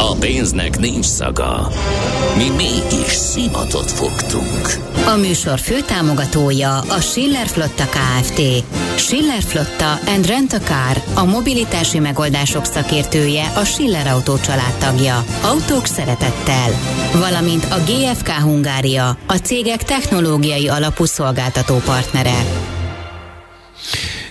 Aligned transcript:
A 0.00 0.14
pénznek 0.14 0.78
nincs 0.78 1.04
szaga. 1.04 1.68
Mi 2.36 2.48
mégis 2.56 3.12
szimatot 3.12 3.90
fogtunk. 3.90 4.78
A 5.06 5.16
műsor 5.16 5.58
főtámogatója 5.58 6.78
a 6.78 7.00
Schiller 7.00 7.46
Flotta 7.46 7.84
KFT. 7.84 8.40
Schiller 8.96 9.42
Flotta 9.42 9.98
and 10.06 10.26
Rent 10.26 10.52
a 10.52 10.58
Car, 10.58 11.02
a 11.14 11.24
mobilitási 11.24 11.98
megoldások 11.98 12.64
szakértője, 12.64 13.52
a 13.56 13.64
Schiller 13.64 14.06
Autó 14.06 14.34
tagja. 14.78 15.24
Autók 15.42 15.86
szeretettel. 15.86 16.70
Valamint 17.12 17.64
a 17.64 17.76
GFK 17.86 18.28
Hungária, 18.28 19.18
a 19.26 19.34
cégek 19.34 19.82
technológiai 19.82 20.68
alapú 20.68 21.04
szolgáltató 21.04 21.76
partnere. 21.84 22.76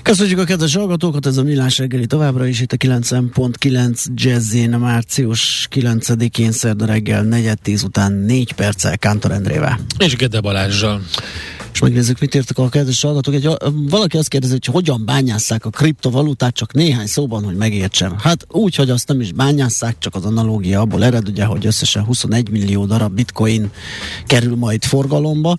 Köszönjük 0.07 0.39
a 0.39 0.43
kedves 0.43 0.75
hallgatókat, 0.75 1.25
ez 1.25 1.38
a 1.38 1.43
Millás 1.43 1.77
reggeli 1.77 2.05
továbbra 2.05 2.45
is 2.45 2.61
itt 2.61 2.71
a 2.71 2.77
90.9 2.77 4.05
Jazzin, 4.13 4.70
március 4.70 5.67
9-én 5.71 6.52
szerda 6.52 6.85
reggel 6.85 7.25
4-10 7.30 7.83
után 7.83 8.13
4 8.13 8.52
perccel 8.52 8.97
Kántor 8.97 9.31
Endrével. 9.31 9.80
És 9.97 10.16
Gede 10.16 10.41
Balázsjal. 10.41 11.02
És 11.73 11.80
megnézzük, 11.80 12.20
mit 12.20 12.35
írtak 12.35 12.57
a 12.57 12.70
kedves 12.70 13.02
hallgatók. 13.02 13.33
Egy, 13.33 13.49
valaki 13.89 14.17
azt 14.17 14.27
kérdezi, 14.27 14.52
hogy 14.52 14.66
hogyan 14.66 15.05
bányásszák 15.05 15.66
a 15.66 15.70
kriptovalutát, 15.70 16.53
csak 16.53 16.73
néhány 16.73 17.08
szóban, 17.08 17.44
hogy 17.44 17.55
megértsem. 17.55 18.16
Hát 18.19 18.45
úgy, 18.50 18.75
hogy 18.75 18.89
azt 18.89 19.08
nem 19.08 19.22
is 19.22 19.31
bányásszák, 19.31 19.95
csak 20.00 20.16
az 20.16 20.25
analógia 20.25 20.81
abból 20.81 21.03
ered, 21.03 21.28
ugye, 21.28 21.45
hogy 21.45 21.66
összesen 21.66 22.03
21 22.03 22.50
millió 22.50 22.85
darab 22.85 23.13
bitcoin 23.13 23.72
kerül 24.25 24.55
majd 24.55 24.83
forgalomba 24.83 25.58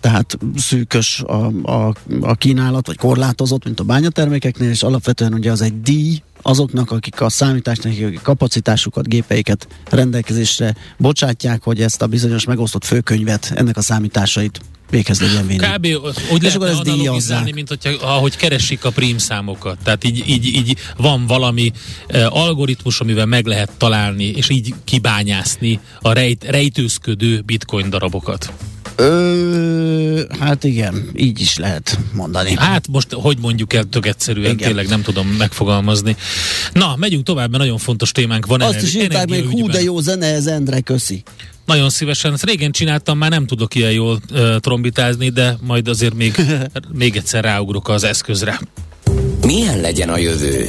tehát 0.00 0.38
szűkös 0.56 1.20
a, 1.20 1.46
a, 1.62 1.94
a 2.20 2.34
kínálat, 2.34 2.86
vagy 2.86 2.96
korlátozott, 2.96 3.64
mint 3.64 3.80
a 3.80 3.84
bányatermékeknél, 3.84 4.70
és 4.70 4.82
alapvetően 4.82 5.34
ugye 5.34 5.50
az 5.50 5.60
egy 5.60 5.80
díj 5.80 6.22
azoknak, 6.42 6.90
akik 6.90 7.20
a 7.20 7.28
számításnak 7.28 8.22
kapacitásukat, 8.22 9.08
gépeiket 9.08 9.68
rendelkezésre 9.90 10.74
bocsátják, 10.96 11.62
hogy 11.62 11.82
ezt 11.82 12.02
a 12.02 12.06
bizonyos 12.06 12.44
megosztott 12.44 12.84
főkönyvet, 12.84 13.52
ennek 13.54 13.76
a 13.76 13.82
számításait 13.82 14.60
véghez 14.90 15.20
legyen 15.20 15.46
vinni. 15.46 15.66
Kb. 15.66 15.86
úgy 16.32 16.44
és 16.44 16.54
lehetne 16.54 16.92
analogizálni, 16.92 17.52
mint 17.52 17.68
hogyha, 17.68 17.90
ahogy 17.90 18.36
keresik 18.36 18.84
a 18.84 18.90
prim 18.90 19.18
számokat. 19.18 19.78
Tehát 19.82 20.04
így, 20.04 20.28
így, 20.28 20.44
így 20.44 20.76
van 20.96 21.26
valami 21.26 21.72
uh, 22.08 22.36
algoritmus, 22.36 23.00
amivel 23.00 23.26
meg 23.26 23.46
lehet 23.46 23.70
találni, 23.76 24.24
és 24.24 24.48
így 24.48 24.74
kibányászni 24.84 25.80
a 26.00 26.12
rejt, 26.12 26.44
rejtőzködő 26.44 27.40
bitcoin 27.40 27.90
darabokat. 27.90 28.52
Ö, 29.00 30.20
hát 30.38 30.64
igen, 30.64 31.10
így 31.14 31.40
is 31.40 31.56
lehet 31.56 31.98
mondani. 32.12 32.56
Hát 32.56 32.88
most, 32.88 33.12
hogy 33.12 33.38
mondjuk 33.38 33.72
el 33.72 33.84
tök 33.84 34.06
egyszerűen, 34.06 34.50
igen. 34.50 34.66
tényleg 34.66 34.88
nem 34.88 35.02
tudom 35.02 35.26
megfogalmazni. 35.26 36.16
Na, 36.72 36.96
megyünk 36.96 37.24
tovább, 37.24 37.50
mert 37.50 37.62
nagyon 37.62 37.78
fontos 37.78 38.12
témánk 38.12 38.46
van. 38.46 38.60
Azt 38.60 38.82
is 38.82 38.94
írták 38.94 39.28
még, 39.28 39.48
hú, 39.50 39.68
de 39.68 39.82
jó 39.82 40.00
zene, 40.00 40.26
ez 40.26 40.46
Endre, 40.46 40.80
köszi. 40.80 41.22
Nagyon 41.66 41.90
szívesen. 41.90 42.32
Ezt 42.32 42.44
régen 42.44 42.70
csináltam, 42.70 43.18
már 43.18 43.30
nem 43.30 43.46
tudok 43.46 43.74
ilyen 43.74 43.92
jól 43.92 44.20
uh, 44.30 44.56
trombitázni, 44.56 45.28
de 45.28 45.56
majd 45.60 45.88
azért 45.88 46.14
még, 46.14 46.36
még 46.98 47.16
egyszer 47.16 47.44
ráugrok 47.44 47.88
az 47.88 48.04
eszközre. 48.04 48.60
Milyen 49.40 49.80
legyen 49.80 50.08
a 50.08 50.18
jövő? 50.18 50.68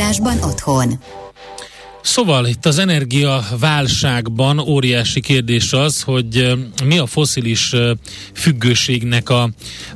gazdálkodásban 0.01 0.49
otthon. 0.49 0.99
Szóval 2.01 2.45
itt 2.45 2.65
az 2.65 2.77
energiaválságban 2.79 4.59
óriási 4.59 5.21
kérdés 5.21 5.73
az, 5.73 6.01
hogy 6.01 6.57
mi 6.85 6.97
a 6.97 7.05
foszilis 7.05 7.75
függőségnek 8.33 9.29
a, 9.29 9.49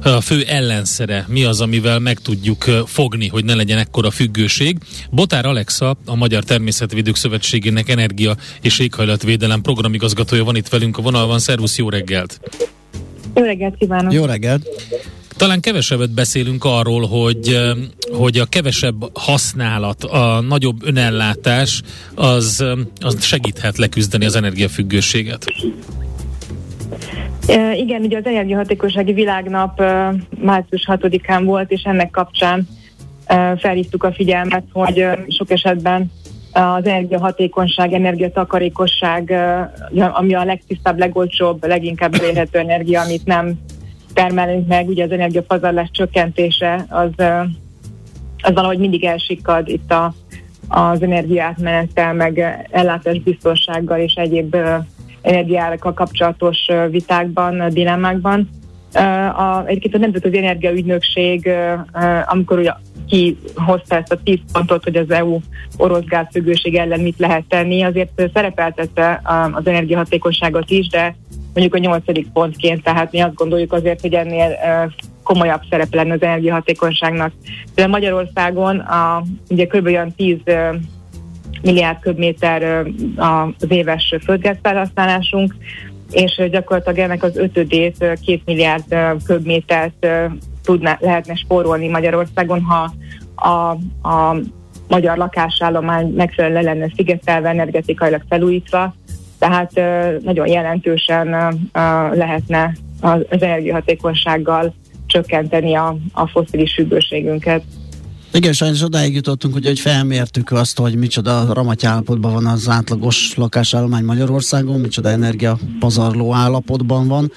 a 0.03 0.21
fő 0.21 0.44
ellenszere, 0.44 1.25
mi 1.27 1.44
az, 1.44 1.61
amivel 1.61 1.99
meg 1.99 2.19
tudjuk 2.19 2.63
fogni, 2.85 3.27
hogy 3.27 3.45
ne 3.45 3.55
legyen 3.55 3.77
ekkora 3.77 4.11
függőség. 4.11 4.77
Botár 5.11 5.45
Alexa, 5.45 5.97
a 6.05 6.15
Magyar 6.15 6.44
Természetvédők 6.44 7.15
Szövetségének 7.15 7.89
Energia 7.89 8.35
és 8.61 8.79
Éghajlatvédelem 8.79 9.61
programigazgatója 9.61 10.44
van 10.44 10.55
itt 10.55 10.67
velünk 10.69 10.97
a 10.97 11.01
vonalban. 11.01 11.39
Szervusz, 11.39 11.77
jó 11.77 11.89
reggelt! 11.89 12.39
Jó 13.35 13.44
reggelt 13.44 13.77
kívánok! 13.77 14.13
Jó 14.13 14.25
reggelt! 14.25 14.67
Talán 15.38 15.59
kevesebbet 15.59 16.13
beszélünk 16.13 16.63
arról, 16.63 17.07
hogy, 17.07 17.59
hogy 18.12 18.38
a 18.38 18.46
kevesebb 18.46 19.18
használat, 19.18 20.03
a 20.03 20.41
nagyobb 20.41 20.84
önellátás 20.84 21.81
az, 22.16 22.66
az 23.00 23.23
segíthet 23.23 23.78
leküzdeni 23.78 24.25
az 24.25 24.35
energiafüggőséget. 24.35 25.45
Igen, 27.75 28.01
ugye 28.01 28.18
az 28.18 28.25
Energiahatékonysági 28.25 29.13
Világnap 29.13 29.79
március 30.41 30.85
6-án 30.88 31.41
volt, 31.45 31.72
és 31.72 31.81
ennek 31.84 32.12
kapcsán 32.12 32.68
felhívtuk 33.57 34.03
a 34.03 34.13
figyelmet, 34.13 34.63
hogy 34.72 35.06
sok 35.28 35.51
esetben 35.51 36.12
az 36.51 36.85
energiahatékonyság, 36.85 37.94
energiatakarékosság, 37.94 39.34
ami 40.13 40.34
a 40.34 40.44
legtisztább, 40.44 41.00
legolcsóbb, 41.00 41.66
leginkább 41.66 42.13
elérhető 42.13 42.59
energia, 42.59 43.01
amit 43.01 43.25
nem 43.25 43.59
termelünk 44.15 44.67
meg, 44.67 44.87
ugye 44.87 45.03
az 45.03 45.11
energiapazarlás 45.11 45.89
csökkentése, 45.91 46.85
az, 46.89 47.25
az 48.41 48.53
valahogy 48.53 48.77
mindig 48.77 49.03
elsikkad 49.03 49.67
itt 49.67 49.91
a, 49.91 50.13
az 50.67 51.01
energiátmenettel, 51.01 52.13
meg 52.13 52.65
ellátás 52.71 53.19
biztonsággal 53.19 53.99
és 53.99 54.13
egyéb 54.13 54.55
energiárakkal 55.21 55.93
kapcsolatos 55.93 56.67
vitákban, 56.89 57.69
dilemmákban. 57.69 58.49
A, 59.37 59.65
egyébként 59.65 59.95
a 59.95 59.97
Nemzetközi 59.97 60.37
Energiaügynökség, 60.37 61.49
amikor 62.25 62.59
ugye 62.59 62.71
kihozta 63.07 63.95
ezt 63.95 64.11
a 64.11 64.19
tíz 64.23 64.39
pontot, 64.51 64.83
hogy 64.83 64.95
az 64.95 65.11
EU 65.11 65.39
orosz 65.77 66.05
gázfüggőség 66.05 66.75
ellen 66.75 66.99
mit 66.99 67.19
lehet 67.19 67.43
tenni, 67.47 67.81
azért 67.81 68.29
szerepeltette 68.33 69.21
az 69.53 69.67
energiahatékonyságot 69.67 70.69
is, 70.69 70.87
de 70.87 71.15
mondjuk 71.55 71.75
a 71.75 71.88
nyolcadik 71.88 72.27
pontként, 72.27 72.83
tehát 72.83 73.11
mi 73.11 73.19
azt 73.19 73.35
gondoljuk 73.35 73.73
azért, 73.73 74.01
hogy 74.01 74.13
ennél 74.13 74.57
komolyabb 75.23 75.61
szerepe 75.69 75.97
lenne 75.97 76.13
az 76.13 76.21
energiahatékonyságnak. 76.21 77.31
De 77.75 77.88
Magyarországon 77.88 78.79
a, 78.79 79.23
ugye 79.49 79.65
kb. 79.65 79.85
olyan 79.85 80.13
10 80.15 80.38
milliárd 81.61 81.99
köbméter 81.99 82.85
az 83.15 83.65
éves 83.71 84.15
földgázfelhasználásunk, 84.23 85.55
és 86.11 86.41
gyakorlatilag 86.51 86.99
ennek 86.99 87.23
az 87.23 87.38
ötödét, 87.38 88.19
két 88.25 88.41
milliárd 88.45 88.95
köbmétert 89.25 90.07
tudná, 90.63 90.97
lehetne 91.01 91.35
spórolni 91.35 91.88
Magyarországon, 91.88 92.61
ha 92.61 92.94
a, 93.35 93.69
a 94.09 94.38
magyar 94.88 95.18
lakásállomány 95.18 96.07
megfelelően 96.07 96.63
lenne 96.63 96.91
szigetelve, 96.95 97.50
energetikailag 97.50 98.21
felújítva, 98.30 98.94
tehát 99.39 99.71
nagyon 100.23 100.47
jelentősen 100.47 101.59
lehetne 102.13 102.75
az 103.01 103.21
energiahatékonysággal 103.29 104.73
csökkenteni 105.05 105.75
a, 105.75 105.97
a 106.11 106.27
foszilis 106.27 106.73
függőségünket. 106.73 107.63
Igen, 108.35 108.53
sajnos 108.53 108.81
odáig 108.81 109.13
jutottunk, 109.13 109.53
hogy, 109.53 109.65
hogy 109.65 109.79
felmértük 109.79 110.51
azt, 110.51 110.79
hogy 110.79 110.95
micsoda 110.95 111.53
ramaty 111.53 111.85
állapotban 111.85 112.33
van 112.33 112.45
az 112.45 112.69
átlagos 112.69 113.33
lakásállomány 113.35 114.03
Magyarországon, 114.03 114.79
micsoda 114.79 115.09
energiapazarló 115.09 116.33
állapotban 116.33 117.07
van, 117.07 117.31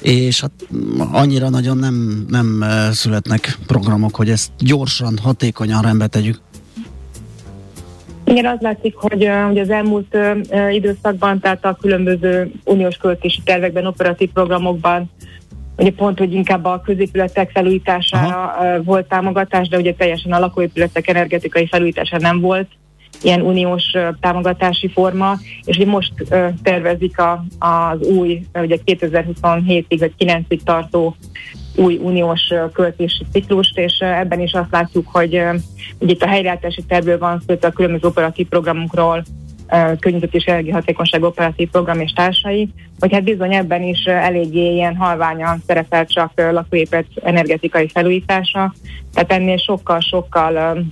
és 0.00 0.40
hát 0.40 0.50
annyira 1.12 1.48
nagyon 1.48 1.76
nem, 1.76 2.26
nem 2.28 2.64
születnek 2.92 3.58
programok, 3.66 4.16
hogy 4.16 4.30
ezt 4.30 4.50
gyorsan, 4.58 5.18
hatékonyan 5.22 5.82
rendbe 5.82 6.06
tegyük. 6.06 6.40
Igen, 8.26 8.46
az 8.46 8.58
látszik, 8.60 8.94
hogy, 8.94 9.30
hogy 9.46 9.58
az 9.58 9.70
elmúlt 9.70 10.16
időszakban, 10.70 11.40
tehát 11.40 11.64
a 11.64 11.76
különböző 11.80 12.50
uniós 12.64 12.96
költési 12.96 13.40
tervekben, 13.44 13.86
operatív 13.86 14.30
programokban 14.32 15.10
ugye 15.76 15.92
pont, 15.92 16.18
hogy 16.18 16.32
inkább 16.32 16.64
a 16.64 16.80
középületek 16.84 17.50
felújítására 17.50 18.42
Aha. 18.42 18.82
volt 18.82 19.08
támogatás, 19.08 19.68
de 19.68 19.76
ugye 19.78 19.94
teljesen 19.94 20.32
a 20.32 20.38
lakóépületek 20.38 21.08
energetikai 21.08 21.66
felújítása 21.66 22.18
nem 22.18 22.40
volt 22.40 22.68
ilyen 23.22 23.40
uniós 23.40 23.92
támogatási 24.20 24.88
forma, 24.88 25.38
és 25.64 25.76
ugye 25.76 25.86
most 25.86 26.12
tervezik 26.62 27.18
a, 27.18 27.44
az 27.58 28.00
új, 28.00 28.46
ugye 28.54 28.78
2027-ig 28.86 29.96
vagy 29.98 30.12
9-ig 30.18 30.60
tartó 30.64 31.16
új 31.76 31.96
uniós 32.02 32.52
költési 32.72 33.26
ciklust, 33.32 33.78
és 33.78 33.98
ebben 33.98 34.40
is 34.40 34.52
azt 34.52 34.70
látjuk, 34.70 35.06
hogy 35.12 35.40
ugye 35.98 36.12
itt 36.12 36.22
a 36.22 36.28
helyreállítási 36.28 36.82
tervből 36.82 37.18
van 37.18 37.42
szó, 37.46 37.54
a 37.60 37.70
különböző 37.70 38.08
operatív 38.08 38.48
programokról, 38.48 39.24
környezet 40.00 40.34
és 40.34 40.44
energiahatékonyság 40.44 41.22
operatív 41.22 41.70
program 41.70 42.00
és 42.00 42.12
társai, 42.12 42.68
hogy 43.00 43.12
hát 43.12 43.24
bizony 43.24 43.54
ebben 43.54 43.82
is 43.82 44.04
eléggé 44.04 44.72
ilyen 44.74 44.96
halványan 44.96 45.62
szerepel 45.66 46.06
csak 46.06 46.32
lakóépület 46.50 47.06
energetikai 47.22 47.88
felújítása, 47.88 48.74
tehát 49.12 49.32
ennél 49.32 49.56
sokkal-sokkal 49.56 50.84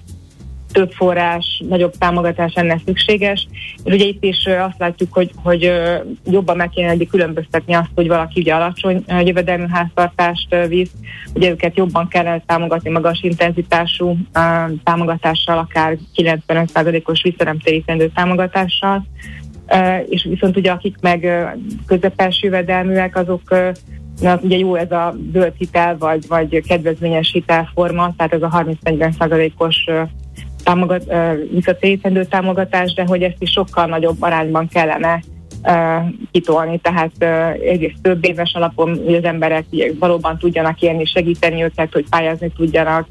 több 0.75 0.93
forrás, 0.93 1.63
nagyobb 1.69 1.93
támogatás 1.99 2.55
lenne 2.55 2.81
szükséges. 2.85 3.47
És 3.85 3.95
ugye 3.95 4.05
itt 4.05 4.25
is 4.25 4.47
azt 4.47 4.79
látjuk, 4.79 5.13
hogy, 5.13 5.31
hogy 5.43 5.73
jobban 6.25 6.57
meg 6.57 6.69
kéne 6.69 6.97
különböztetni 7.05 7.75
azt, 7.75 7.91
hogy 7.95 8.09
valaki 8.09 8.41
ugye 8.41 8.55
alacsony 8.55 9.05
jövedelmű 9.25 9.67
háztartást 9.67 10.57
visz, 10.69 10.91
ugye 11.35 11.51
őket 11.51 11.77
jobban 11.77 12.09
kellene 12.09 12.43
támogatni 12.47 12.91
magas 12.91 13.23
intenzitású 13.23 14.17
támogatással, 14.85 15.59
akár 15.59 15.97
95%-os 16.17 17.23
visszanemtérítendő 17.23 18.11
támogatással, 18.15 19.07
és 20.09 20.27
viszont 20.31 20.57
ugye 20.57 20.71
akik 20.71 20.97
meg 21.01 21.29
közepes 21.87 22.43
jövedelműek, 22.43 23.17
azok 23.17 23.43
Na, 24.21 24.39
ugye 24.43 24.59
jó 24.59 24.75
ez 24.75 24.91
a 24.91 25.15
zöld 25.33 25.53
hitel, 25.59 25.97
vagy, 25.99 26.27
vagy 26.29 26.63
kedvezményes 26.67 27.31
hitelforma, 27.33 28.15
tehát 28.17 28.33
ez 28.33 28.43
a 28.43 28.65
30-40 28.85 29.51
os 29.57 29.85
támogat, 30.65 31.13
visszatérítendő 31.51 32.25
támogatás, 32.25 32.93
de 32.93 33.05
hogy 33.07 33.23
ezt 33.23 33.37
is 33.43 33.51
sokkal 33.51 33.87
nagyobb 33.87 34.23
arányban 34.23 34.69
kellene 34.69 35.23
kitolni, 36.31 36.79
tehát 36.79 37.23
egész 37.67 37.95
több 38.03 38.27
éves 38.27 38.55
alapon, 38.55 39.01
hogy 39.05 39.15
az 39.15 39.25
emberek 39.25 39.65
valóban 39.99 40.39
tudjanak 40.39 40.81
élni, 40.81 41.05
segíteni 41.05 41.63
őket, 41.63 41.93
hogy 41.93 42.09
pályázni 42.09 42.53
tudjanak, 42.57 43.09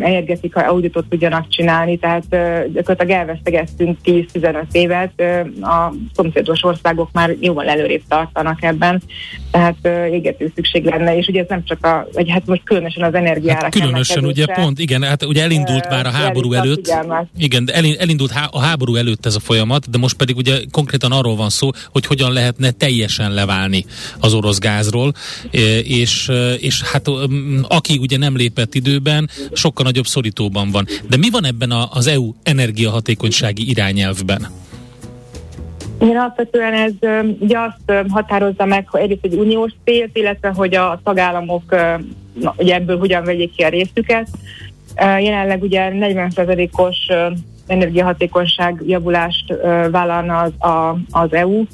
energetikai 0.00 0.64
auditot 0.64 1.08
tudjanak 1.08 1.48
csinálni, 1.48 1.98
tehát 1.98 2.24
gyakorlatilag 2.72 3.10
elvesztegettünk 3.10 3.98
10-15 4.04 4.64
évet, 4.72 5.22
a 5.60 5.92
szomszédos 6.14 6.64
országok 6.64 7.08
már 7.12 7.34
jóval 7.40 7.68
előrébb 7.68 8.02
tartanak 8.08 8.62
ebben, 8.62 9.02
tehát 9.50 10.10
égető 10.10 10.52
szükség 10.54 10.84
lenne, 10.84 11.16
és 11.16 11.26
ugye 11.26 11.40
ez 11.40 11.46
nem 11.48 11.64
csak 11.64 11.84
a, 11.84 12.08
vagy 12.12 12.30
hát 12.30 12.46
most 12.46 12.62
különösen 12.64 13.02
az 13.02 13.14
energiára 13.14 13.62
hát 13.62 13.72
Különösen 13.72 14.24
ugye 14.24 14.46
pont, 14.46 14.78
igen, 14.78 15.02
hát 15.02 15.24
ugye 15.24 15.42
elindult 15.42 15.88
már 15.88 16.06
a 16.06 16.10
háború 16.10 16.52
előtt, 16.52 16.94
igen, 17.38 17.64
de 17.64 17.72
elindult 17.98 18.32
a 18.50 18.60
háború 18.60 18.94
előtt 18.94 19.26
ez 19.26 19.34
a 19.34 19.40
folyamat, 19.40 19.90
de 19.90 19.98
most 19.98 20.16
pedig 20.16 20.36
ugye 20.36 20.58
konkrétan 20.70 21.12
arról 21.12 21.36
van 21.36 21.50
szó, 21.50 21.70
hogy 21.90 22.06
hogyan 22.06 22.32
lehetne 22.32 22.70
teljesen 22.70 23.32
leválni 23.32 23.84
az 24.20 24.34
orosz 24.34 24.58
gázról, 24.58 25.12
és, 25.82 26.30
és 26.58 26.82
hát 26.82 27.08
aki 27.62 27.96
ugye 27.96 28.18
nem 28.18 28.36
lépett 28.36 28.74
időben, 28.74 29.30
sokkal 29.52 29.84
nagyobb 29.84 30.06
szorítóban 30.06 30.70
van. 30.70 30.86
De 31.08 31.16
mi 31.16 31.30
van 31.30 31.44
ebben 31.44 31.70
a, 31.70 31.88
az 31.92 32.06
EU 32.06 32.32
energiahatékonysági 32.42 33.68
irányelvben? 33.68 34.46
Igen, 36.00 36.16
alapvetően 36.16 36.72
ez 36.72 36.92
ugye 37.38 37.58
azt 37.58 38.08
határozza 38.08 38.64
meg, 38.64 38.88
hogy 38.88 39.00
egyrészt 39.00 39.24
egy 39.24 39.34
uniós 39.34 39.72
célt, 39.84 40.16
illetve 40.16 40.48
hogy 40.48 40.74
a 40.74 41.00
tagállamok 41.04 41.74
na, 42.40 42.54
ugye 42.56 42.74
ebből 42.74 42.98
hogyan 42.98 43.24
vegyék 43.24 43.52
ki 43.56 43.62
a 43.62 43.68
részüket. 43.68 44.28
Jelenleg 44.96 45.62
ugye 45.62 45.90
40%-os 45.92 46.96
energiahatékonyság 47.66 48.82
javulást 48.86 49.54
vállalna 49.90 50.38
az, 50.38 50.68
a, 50.68 50.98
az 51.10 51.32
EU, 51.32 51.64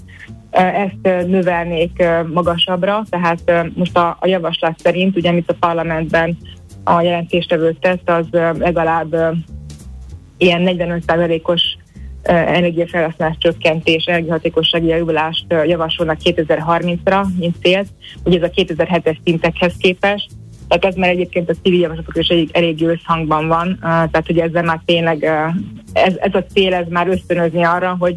ezt 0.50 1.26
növelnék 1.26 2.04
magasabbra, 2.32 3.04
tehát 3.10 3.52
most 3.74 3.96
a, 3.96 4.16
a 4.20 4.26
javaslat 4.26 4.78
szerint, 4.78 5.16
ugye 5.16 5.28
amit 5.28 5.50
a 5.50 5.56
parlamentben 5.60 6.38
a 6.84 7.00
jelentéstevő 7.00 7.76
tesz, 7.80 7.98
az 8.04 8.26
legalább 8.58 9.16
ilyen 10.36 10.62
45%-os 10.64 11.62
energiafelhasználás 12.22 13.36
csökkentés, 13.38 14.04
energiahatékossági 14.04 14.86
javulást 14.86 15.44
javasolnak 15.48 16.18
2030-ra, 16.24 17.24
mint 17.38 17.56
célt, 17.62 17.88
ugye 18.24 18.40
ez 18.40 18.50
a 18.54 18.60
2007-es 18.60 19.16
szintekhez 19.24 19.72
képest, 19.78 20.30
tehát 20.68 20.84
ez 20.84 20.94
már 20.94 21.10
egyébként 21.10 21.50
a 21.50 21.54
civil 21.62 21.80
javaslatok 21.80 22.16
is 22.16 22.28
elég, 22.28 22.50
elég 22.52 22.82
összhangban 22.82 23.48
van, 23.48 23.78
tehát 23.80 24.26
hogy 24.26 24.38
ezzel 24.38 24.62
már 24.62 24.80
tényleg 24.84 25.24
ez, 25.92 26.14
ez 26.16 26.34
a 26.34 26.44
cél, 26.52 26.74
ez 26.74 26.86
már 26.88 27.08
ösztönözni 27.08 27.62
arra, 27.62 27.96
hogy 27.98 28.16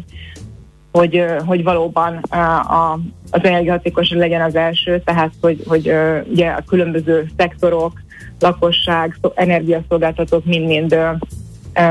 hogy, 0.92 1.24
hogy 1.46 1.62
valóban 1.62 2.16
a, 2.16 2.92
az 3.30 3.44
energiahatékosság 3.44 4.18
legyen 4.18 4.40
az 4.40 4.54
első, 4.54 5.02
tehát 5.04 5.32
hogy, 5.40 5.62
hogy 5.66 5.92
ugye 6.30 6.48
a 6.48 6.62
különböző 6.66 7.26
szektorok, 7.36 8.00
lakosság, 8.40 9.16
energiaszolgáltatók 9.34 10.44
mind-mind 10.44 10.96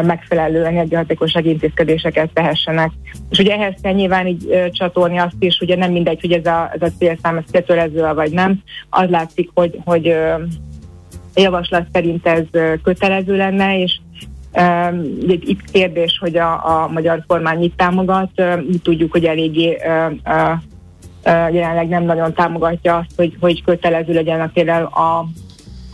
megfelelő 0.01 0.65
energiahatékonysági 0.65 1.49
intézkedéseket 1.49 2.29
tehessenek. 2.33 2.91
És 3.29 3.39
ugye 3.39 3.53
ehhez 3.53 3.73
kell 3.81 3.93
nyilván 3.93 4.27
így 4.27 4.69
csatolni 4.71 5.17
azt 5.17 5.35
is, 5.39 5.59
ugye 5.59 5.75
nem 5.75 5.91
mindegy, 5.91 6.21
hogy 6.21 6.31
ez 6.31 6.45
a, 6.45 6.71
ez 6.73 6.81
a 6.81 6.93
célszám, 6.97 7.37
ez 7.37 7.43
kötelező 7.51 8.13
vagy 8.13 8.31
nem. 8.31 8.61
Az 8.89 9.09
látszik, 9.09 9.49
hogy, 9.53 9.79
hogy 9.85 10.15
javaslat 11.35 11.87
szerint 11.93 12.27
ez 12.27 12.43
kötelező 12.83 13.35
lenne, 13.35 13.79
és 13.79 13.99
Uh, 14.57 15.03
itt 15.25 15.71
kérdés, 15.71 16.17
hogy 16.19 16.37
a, 16.37 16.51
a 16.53 16.87
magyar 16.87 17.23
kormány 17.27 17.59
mit 17.59 17.75
támogat. 17.75 18.29
Mi 18.67 18.77
tudjuk, 18.83 19.11
hogy 19.11 19.25
eléggé 19.25 19.77
jelenleg 21.25 21.87
nem 21.87 22.03
nagyon 22.03 22.33
támogatja 22.33 22.95
azt, 22.95 23.09
hogy, 23.15 23.37
hogy 23.39 23.63
kötelező 23.63 24.13
legyen 24.13 24.51
például 24.53 24.85
a 24.85 25.25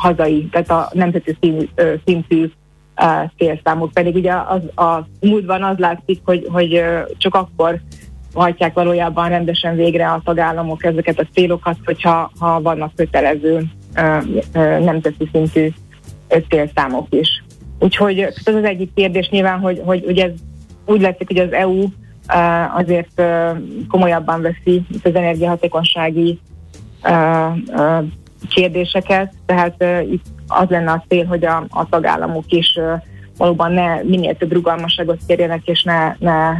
hazai, 0.02 0.50
tehát 0.52 0.70
a 0.70 0.90
nemzeti 0.94 1.38
szín, 1.42 1.70
szintű 2.06 2.52
célszámok. 3.38 3.92
Pedig 3.92 4.16
ugye 4.16 4.34
az, 4.34 4.86
a 4.86 5.08
múltban 5.22 5.64
az 5.64 5.78
látszik, 5.78 6.22
hogy, 6.26 6.48
hogy 6.52 6.84
csak 7.18 7.36
akkor 7.36 7.80
hajtják 8.34 8.74
valójában 8.74 9.30
rendesen 9.30 9.76
végre 9.76 10.08
a 10.08 10.22
tagállamok 10.24 10.84
ezeket 10.86 11.20
a 11.20 11.28
célokat, 11.34 11.78
hogyha 11.86 12.32
ha 12.40 12.62
vannak 12.62 12.96
kötelező 12.96 13.64
nemzeti 14.80 15.30
szintű 15.32 15.70
célszámok 16.50 17.08
is. 17.10 17.44
Úgyhogy 17.80 18.20
ez 18.20 18.56
az 18.56 18.64
egyik 18.64 18.94
kérdés 18.94 19.30
nyilván, 19.30 19.60
hogy, 19.60 19.82
hogy 19.86 20.04
ugye 20.08 20.24
ez 20.26 20.32
úgy 20.86 21.02
látszik, 21.02 21.28
hogy 21.28 21.38
az 21.38 21.52
EU 21.52 21.84
azért 22.76 23.22
komolyabban 23.90 24.42
veszi 24.42 24.86
az 25.04 25.16
energiahatékonysági 25.16 26.40
kérdéseket, 28.50 29.34
tehát 29.46 29.84
itt 30.12 30.26
az 30.48 30.70
lenne 30.70 30.92
a 30.92 31.04
cél, 31.08 31.26
hogy 31.26 31.46
a, 31.46 31.66
a 31.70 31.90
tagállamok 31.90 32.46
is 32.48 32.80
valóban 33.38 33.72
ne 33.72 34.02
minél 34.04 34.36
több 34.36 34.52
rugalmasságot 34.52 35.20
kérjenek, 35.28 35.68
és 35.68 35.84
ne, 35.84 36.16
ne 36.20 36.58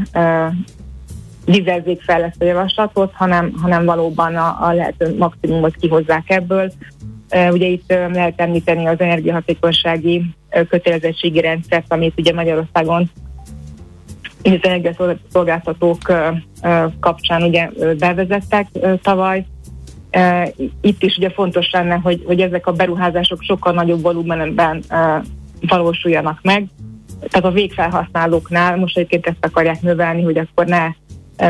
vizezzék 1.46 2.02
fel 2.02 2.24
ezt 2.24 2.42
a 2.42 2.46
javaslatot, 2.46 3.12
hanem, 3.14 3.54
hanem 3.62 3.86
valóban 3.86 4.36
a, 4.36 4.58
a 4.68 4.74
lehető 4.74 5.18
maximumot 5.18 5.76
kihozzák 5.76 6.30
ebből. 6.30 6.72
Ugye 7.52 7.66
itt 7.66 7.90
lehet 7.90 8.42
említeni 8.42 8.86
az 8.86 9.00
energiahatékonysági 9.00 10.24
kötelezettségi 10.70 11.42
rendszert, 11.42 11.86
amit 11.94 12.20
ugye 12.20 12.34
Magyarországon 12.34 13.10
az 14.44 14.60
energiaszolgáltatók 14.62 15.98
kapcsán 17.00 17.44
ugye 17.44 17.70
bevezettek 18.00 18.68
tavaly, 19.02 19.46
itt 20.82 21.04
is 21.04 21.18
ugye 21.18 21.30
fontos 21.30 21.72
lenne, 21.72 21.96
hogy, 21.96 22.24
hogy 22.26 22.42
ezek 22.42 22.68
a 22.68 22.72
beruházások 22.72 23.42
sokkal 23.42 23.74
nagyobb 23.74 24.02
volumenben 24.02 24.84
valósuljanak 25.68 26.40
meg. 26.42 26.66
Tehát 27.20 27.50
a 27.50 27.52
végfelhasználóknál 27.52 28.78
most 28.78 28.98
egyébként 28.98 29.28
ezt 29.28 29.46
akarják 29.46 29.82
növelni, 29.82 30.22
hogy 30.22 30.38
akkor 30.38 30.66
ne 30.66 30.88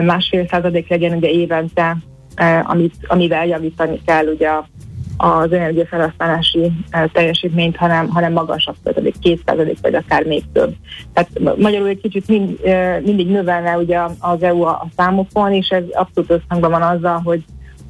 másfél 0.02 0.48
százalék 0.48 0.90
legyen 0.90 1.18
ugye 1.18 1.30
évente, 1.30 1.98
amit, 2.64 2.96
amivel 3.08 3.46
javítani 3.46 4.02
kell 4.06 4.26
ugye 4.26 4.50
az 5.18 5.52
energiafelhasználási 5.52 6.72
teljesítményt, 7.12 7.76
hanem, 7.76 8.10
hanem 8.10 8.34
magasabb 8.34 8.76
százalék, 8.84 9.20
két 9.20 9.42
százalék, 9.46 9.78
vagy 9.82 9.96
akár 9.96 10.24
még 10.26 10.44
több. 10.54 10.74
Tehát 11.14 11.58
magyarul 11.58 11.88
egy 11.88 12.02
kicsit 12.02 12.28
mind, 12.28 12.60
mindig 13.04 13.28
növelne 13.28 13.78
ugye 13.78 14.00
az 14.20 14.44
EU 14.44 14.62
a, 14.62 14.70
a 14.70 14.88
számokon, 14.96 15.54
és 15.54 15.68
ez 15.70 15.84
abszolút 15.92 16.32
összhangban 16.32 16.72
van 16.72 16.82
azzal, 16.82 17.22
hogy 17.24 17.44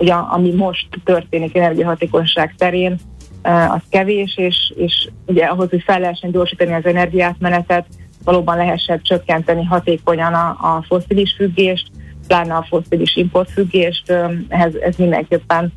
a, 0.10 0.34
ami 0.34 0.51
most 0.51 0.88
történik 1.03 1.55
energiahatékonyság 1.55 2.55
terén, 2.58 3.00
az 3.43 3.81
kevés, 3.89 4.38
és, 4.38 4.74
és 4.75 5.10
ugye 5.25 5.46
ahhoz, 5.46 5.70
hogy 5.70 5.84
fel 5.84 6.00
lehessen 6.00 6.31
gyorsítani 6.31 6.74
az 6.74 6.86
energiátmenetet, 6.86 7.86
valóban 8.24 8.58
lehessen 8.58 9.01
csökkenteni 9.01 9.63
hatékonyan 9.63 10.34
a, 10.34 10.50
a 10.50 10.84
foszilis 10.88 11.34
függést, 11.38 11.88
pláne 12.27 12.55
a 12.55 12.65
foszilis 12.70 13.15
importfüggést, 13.15 14.13
ehhez 14.48 14.75
ez 14.75 14.96
mindenképpen 14.96 15.74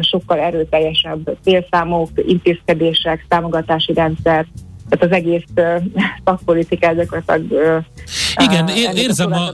sokkal 0.00 0.38
erőteljesebb 0.38 1.36
célszámok, 1.42 2.08
intézkedések, 2.26 3.24
támogatási 3.28 3.92
rendszer, 3.92 4.46
tehát 4.88 5.04
az 5.04 5.12
egész 5.12 5.44
szakpolitika 6.24 6.92
gyakorlatilag 6.92 7.82
igen, 8.36 8.64
uh, 8.64 8.98
érzem, 8.98 9.32
a, 9.32 9.52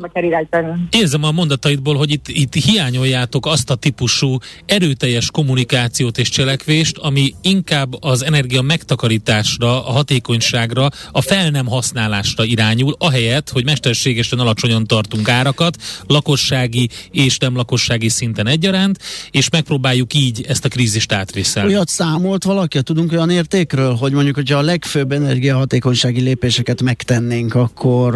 érzem 0.91 1.23
a 1.23 1.31
mondataidból, 1.31 1.97
hogy 1.97 2.11
itt, 2.11 2.29
itt 2.29 2.55
hiányoljátok 2.55 3.47
azt 3.47 3.71
a 3.71 3.75
típusú 3.75 4.39
erőteljes 4.67 5.31
kommunikációt 5.31 6.19
és 6.19 6.29
cselekvést, 6.29 6.97
ami 6.99 7.35
inkább 7.43 8.03
az 8.05 8.25
energia 8.25 8.63
megtakarításra, 8.63 9.87
a 9.87 9.91
hatékonyságra, 9.91 10.89
a 11.13 11.21
fel 11.21 11.51
nem 11.51 11.67
használásra 11.67 12.45
irányul, 12.45 12.95
ahelyett, 12.99 13.51
hogy 13.51 13.65
mesterségesen 13.65 14.39
alacsonyan 14.39 14.87
tartunk 14.87 15.29
árakat, 15.29 15.77
lakossági 16.07 16.89
és 17.11 17.39
nem 17.39 17.57
lakossági 17.57 18.09
szinten 18.09 18.47
egyaránt, 18.47 18.99
és 19.31 19.51
megpróbáljuk 19.51 20.15
így 20.15 20.45
ezt 20.49 20.65
a 20.65 20.69
krízist 20.69 21.13
átvészelni. 21.13 21.73
Olyat 21.73 21.89
számolt 21.89 22.45
valaki, 22.45 22.83
tudunk 22.83 23.13
olyan 23.13 23.31
értékről, 23.31 23.95
hogy 23.95 24.13
mondjuk, 24.13 24.35
hogyha 24.35 24.59
a 24.59 24.63
legfőbb 24.63 25.13
energiahatékonysági 25.13 26.21
lépéseket 26.21 26.83
megtennénk, 26.83 27.55
akkor, 27.55 28.15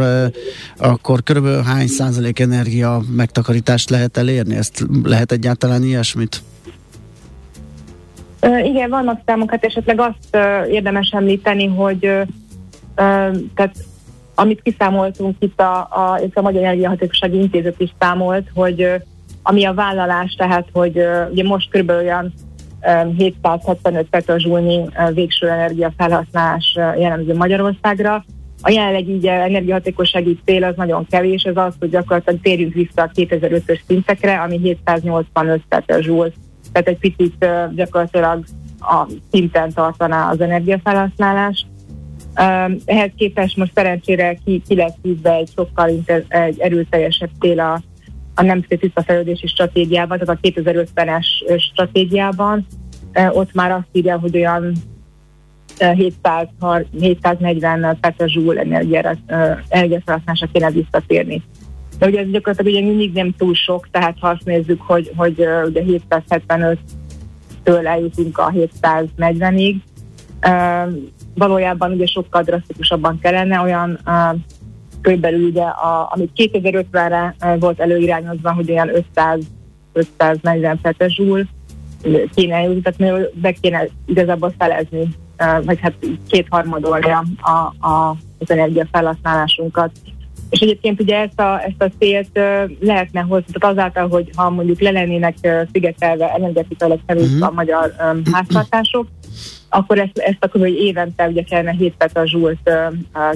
akkor 0.77 1.23
körülbelül 1.23 1.63
hány 1.63 1.87
százalék 1.87 2.39
energia 2.39 3.01
megtakarítást 3.17 3.91
lehet 3.91 4.17
elérni? 4.17 4.57
Ezt 4.57 4.87
lehet 5.03 5.33
egyáltalán 5.33 5.83
ilyesmit? 5.83 6.43
Igen, 8.65 8.91
vannak 8.91 9.21
számok, 9.27 9.51
hát 9.51 9.65
esetleg 9.65 10.01
azt 10.01 10.37
érdemes 10.71 11.09
említeni, 11.11 11.67
hogy 11.67 12.01
tehát 13.55 13.75
amit 14.35 14.63
kiszámoltunk 14.63 15.37
itt 15.39 15.61
a, 15.61 15.79
a, 15.79 16.21
a 16.35 16.41
Magyar 16.41 16.63
Energiahatékossági 16.63 17.39
Intézet 17.39 17.81
is 17.81 17.95
számolt, 17.99 18.49
hogy 18.55 18.89
ami 19.43 19.65
a 19.65 19.75
vállalás, 19.75 20.35
tehát 20.35 20.69
hogy 20.73 21.03
ugye 21.31 21.45
most 21.45 21.71
körülbelül 21.71 22.03
olyan 22.03 22.33
775 23.17 24.07
petazsúlnyi 24.11 24.85
végső 25.15 25.49
energiafelhasználás 25.49 26.75
jellemző 26.99 27.35
Magyarországra. 27.35 28.25
A 28.65 28.71
jelenleg 28.71 29.09
így 29.09 29.27
energiahatékossági 29.27 30.39
cél 30.45 30.65
az 30.65 30.77
nagyon 30.77 31.07
kevés, 31.11 31.43
ez 31.43 31.57
az, 31.57 31.75
hogy 31.79 31.91
gyakorlatilag 31.91 32.41
térjünk 32.41 32.75
vissza 32.75 33.03
a 33.03 33.11
2005-ös 33.15 33.81
szintekre, 33.87 34.41
ami 34.41 34.59
785 34.63 35.63
petazsúl. 35.69 36.33
Tehát 36.73 36.89
egy 36.89 36.99
picit 36.99 37.47
gyakorlatilag 37.75 38.45
a 38.81 39.07
szinten 39.31 39.73
tartaná 39.73 40.31
az 40.31 40.41
energiafelhasználást. 40.41 41.67
Ehhez 42.85 43.11
képest 43.17 43.57
most 43.57 43.73
szerencsére 43.75 44.35
ki, 44.45 44.63
ki 44.69 44.75
lesz 44.75 44.95
hívva 45.03 45.35
egy 45.35 45.51
sokkal 45.55 45.89
inter, 45.89 46.25
egy 46.29 46.61
erőteljesebb 46.61 47.31
cél 47.41 47.61
a 47.61 47.81
a 48.35 48.43
Nemzeti 48.43 48.77
Tisztafejlődési 48.77 49.47
Stratégiában, 49.47 50.19
tehát 50.19 50.39
a 50.43 50.49
2050-es 50.49 51.27
stratégiában, 51.59 52.67
ott 53.33 53.53
már 53.53 53.71
azt 53.71 53.89
írja, 53.93 54.19
hogy 54.19 54.37
olyan 54.37 54.73
700, 55.91 56.49
740 57.01 57.99
petazsúl 58.01 58.59
energiafelhasználásra 58.59 60.49
kéne 60.53 60.71
visszatérni. 60.71 61.43
De 61.99 62.07
ugye 62.07 62.21
ez 62.21 62.31
gyakorlatilag 62.31 62.73
ugye 62.73 62.89
mindig 62.89 63.13
nem 63.13 63.35
túl 63.39 63.55
sok, 63.55 63.89
tehát 63.91 64.17
ha 64.21 64.29
azt 64.29 64.45
nézzük, 64.45 64.81
hogy, 64.81 65.13
hogy 65.17 65.47
ugye 65.65 65.83
775-től 66.11 67.87
eljutunk 67.87 68.39
a 68.39 68.51
740-ig, 68.51 69.77
valójában 71.35 71.93
ugye 71.93 72.07
sokkal 72.07 72.43
drasztikusabban 72.43 73.19
kellene, 73.19 73.61
olyan 73.61 73.99
körülbelül 75.01 75.49
ugye, 75.49 75.63
a, 75.63 76.09
amit 76.15 76.31
2050-re 76.37 77.35
volt 77.59 77.81
előirányozva, 77.81 78.53
hogy 78.53 78.71
olyan 78.71 78.89
500 78.89 79.41
540 79.93 80.81
petezsúl 80.83 81.47
kéne 82.35 82.81
tehát 82.83 83.31
be 83.35 83.53
kéne 83.53 83.89
igazából 84.07 84.55
felezni, 84.59 85.09
vagy 85.65 85.79
hát 85.81 85.95
kétharmadolni 86.29 87.11
a, 87.11 87.51
a, 87.89 88.17
az 88.39 88.51
energiafelhasználásunkat. 88.51 89.91
És 90.51 90.61
egyébként 90.61 91.01
ugye 91.01 91.17
ezt 91.17 91.41
a, 91.41 91.63
ezt 91.63 91.83
a 91.83 91.91
célt 91.99 92.39
lehetne 92.81 93.21
hozni, 93.21 93.53
tehát 93.53 93.77
azáltal, 93.77 94.09
hogy 94.09 94.31
ha 94.37 94.51
mondjuk 94.51 94.81
le 94.81 94.91
lennének 94.91 95.35
szigetelve 95.73 96.33
energetikailag 96.35 96.99
uh-huh. 97.09 97.47
a 97.47 97.51
magyar 97.51 97.95
um, 98.01 98.23
háztartások, 98.33 99.07
akkor 99.69 99.99
ezt, 99.99 100.19
ezt 100.19 100.45
akkor, 100.45 100.61
hogy 100.61 100.75
évente 100.75 101.29
ugye 101.29 101.43
kellene 101.43 101.71
7 101.71 101.95
petazsult 101.97 102.59
uh, 102.65 103.35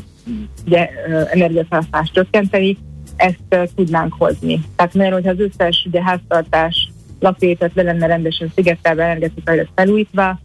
ugye, 0.66 0.88
uh, 1.08 1.28
energiafelhasználást 1.30 2.12
csökkenteni, 2.12 2.76
ezt 3.16 3.38
uh, 3.50 3.62
tudnánk 3.74 4.14
hozni. 4.18 4.60
Tehát 4.76 4.94
mert 4.94 5.12
hogyha 5.12 5.30
az 5.30 5.40
összes 5.40 5.84
ugye, 5.88 6.02
háztartás 6.02 6.88
lakvétet 7.20 7.74
le 7.74 7.82
lenne 7.82 8.06
rendesen 8.06 8.52
szigetelve, 8.54 9.04
energetikailag 9.04 9.68
felújítva, 9.74 10.38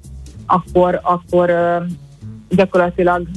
akkor, 0.52 1.00
akkor 1.04 1.52
gyakorlatilag 2.50 3.28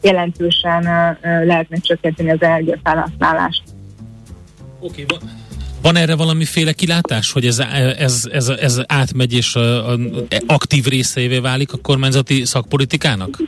jelentősen 0.00 0.82
lehetne 1.22 1.76
csökkenteni 1.76 2.30
az 2.30 2.42
energiafelhasználást. 2.42 3.62
Oké, 4.80 5.02
okay, 5.02 5.18
van 5.82 5.96
erre 5.96 6.16
valamiféle 6.16 6.72
kilátás, 6.72 7.32
hogy 7.32 7.46
ez, 7.46 7.58
ez, 7.98 8.28
ez, 8.32 8.48
ez 8.48 8.80
átmegy 8.86 9.32
és 9.32 9.54
a, 9.54 9.96
aktív 10.46 10.84
részeivé 10.84 11.38
válik 11.38 11.72
a 11.72 11.78
kormányzati 11.82 12.44
szakpolitikának? 12.44 13.42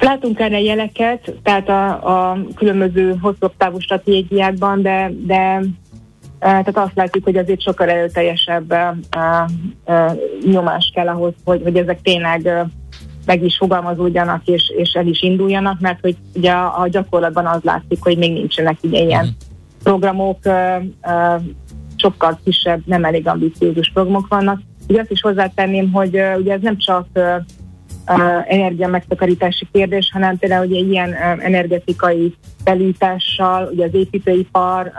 Látunk 0.00 0.40
erre 0.40 0.60
jeleket, 0.60 1.34
tehát 1.42 1.68
a, 1.68 2.30
a 2.30 2.38
különböző 2.54 3.16
hosszabb 3.20 3.52
távú 3.56 3.78
stratégiákban, 3.78 4.82
de, 4.82 5.10
de 5.26 5.62
tehát 6.38 6.76
azt 6.76 6.94
látjuk, 6.94 7.24
hogy 7.24 7.36
azért 7.36 7.60
sokkal 7.60 7.88
erőteljesebb 7.88 8.74
nyomás 10.50 10.90
kell 10.94 11.08
ahhoz, 11.08 11.32
hogy, 11.44 11.62
hogy 11.62 11.76
ezek 11.76 12.00
tényleg 12.02 12.66
meg 13.26 13.42
is 13.42 13.56
fogalmazódjanak 13.56 14.46
és, 14.46 14.72
és 14.76 14.92
el 14.92 15.06
is 15.06 15.22
induljanak, 15.22 15.80
mert 15.80 16.00
hogy 16.00 16.16
ugye 16.34 16.50
a, 16.50 16.80
a 16.80 16.88
gyakorlatban 16.88 17.46
az 17.46 17.62
látszik, 17.62 17.98
hogy 18.00 18.18
még 18.18 18.32
nincsenek 18.32 18.78
ugye 18.82 19.00
ilyen 19.00 19.24
mm 19.24 19.54
programok, 19.86 20.38
sokkal 21.96 22.38
kisebb, 22.44 22.80
nem 22.84 23.04
elég 23.04 23.28
ambiciózus 23.28 23.90
programok 23.94 24.26
vannak. 24.28 24.60
Ugye 24.88 25.00
azt 25.00 25.10
is 25.10 25.20
hozzátenném, 25.20 25.92
hogy 25.92 26.20
ugye 26.36 26.52
ez 26.52 26.60
nem 26.60 26.78
csak 26.78 27.06
energia 28.46 28.88
megtakarítási 28.88 29.68
kérdés, 29.72 30.10
hanem 30.12 30.38
például 30.38 30.66
ugye 30.66 30.78
ilyen 30.78 31.14
energetikai 31.40 32.34
felújítással, 32.64 33.68
ugye 33.72 33.84
az 33.84 33.94
építőipar, 33.94 34.92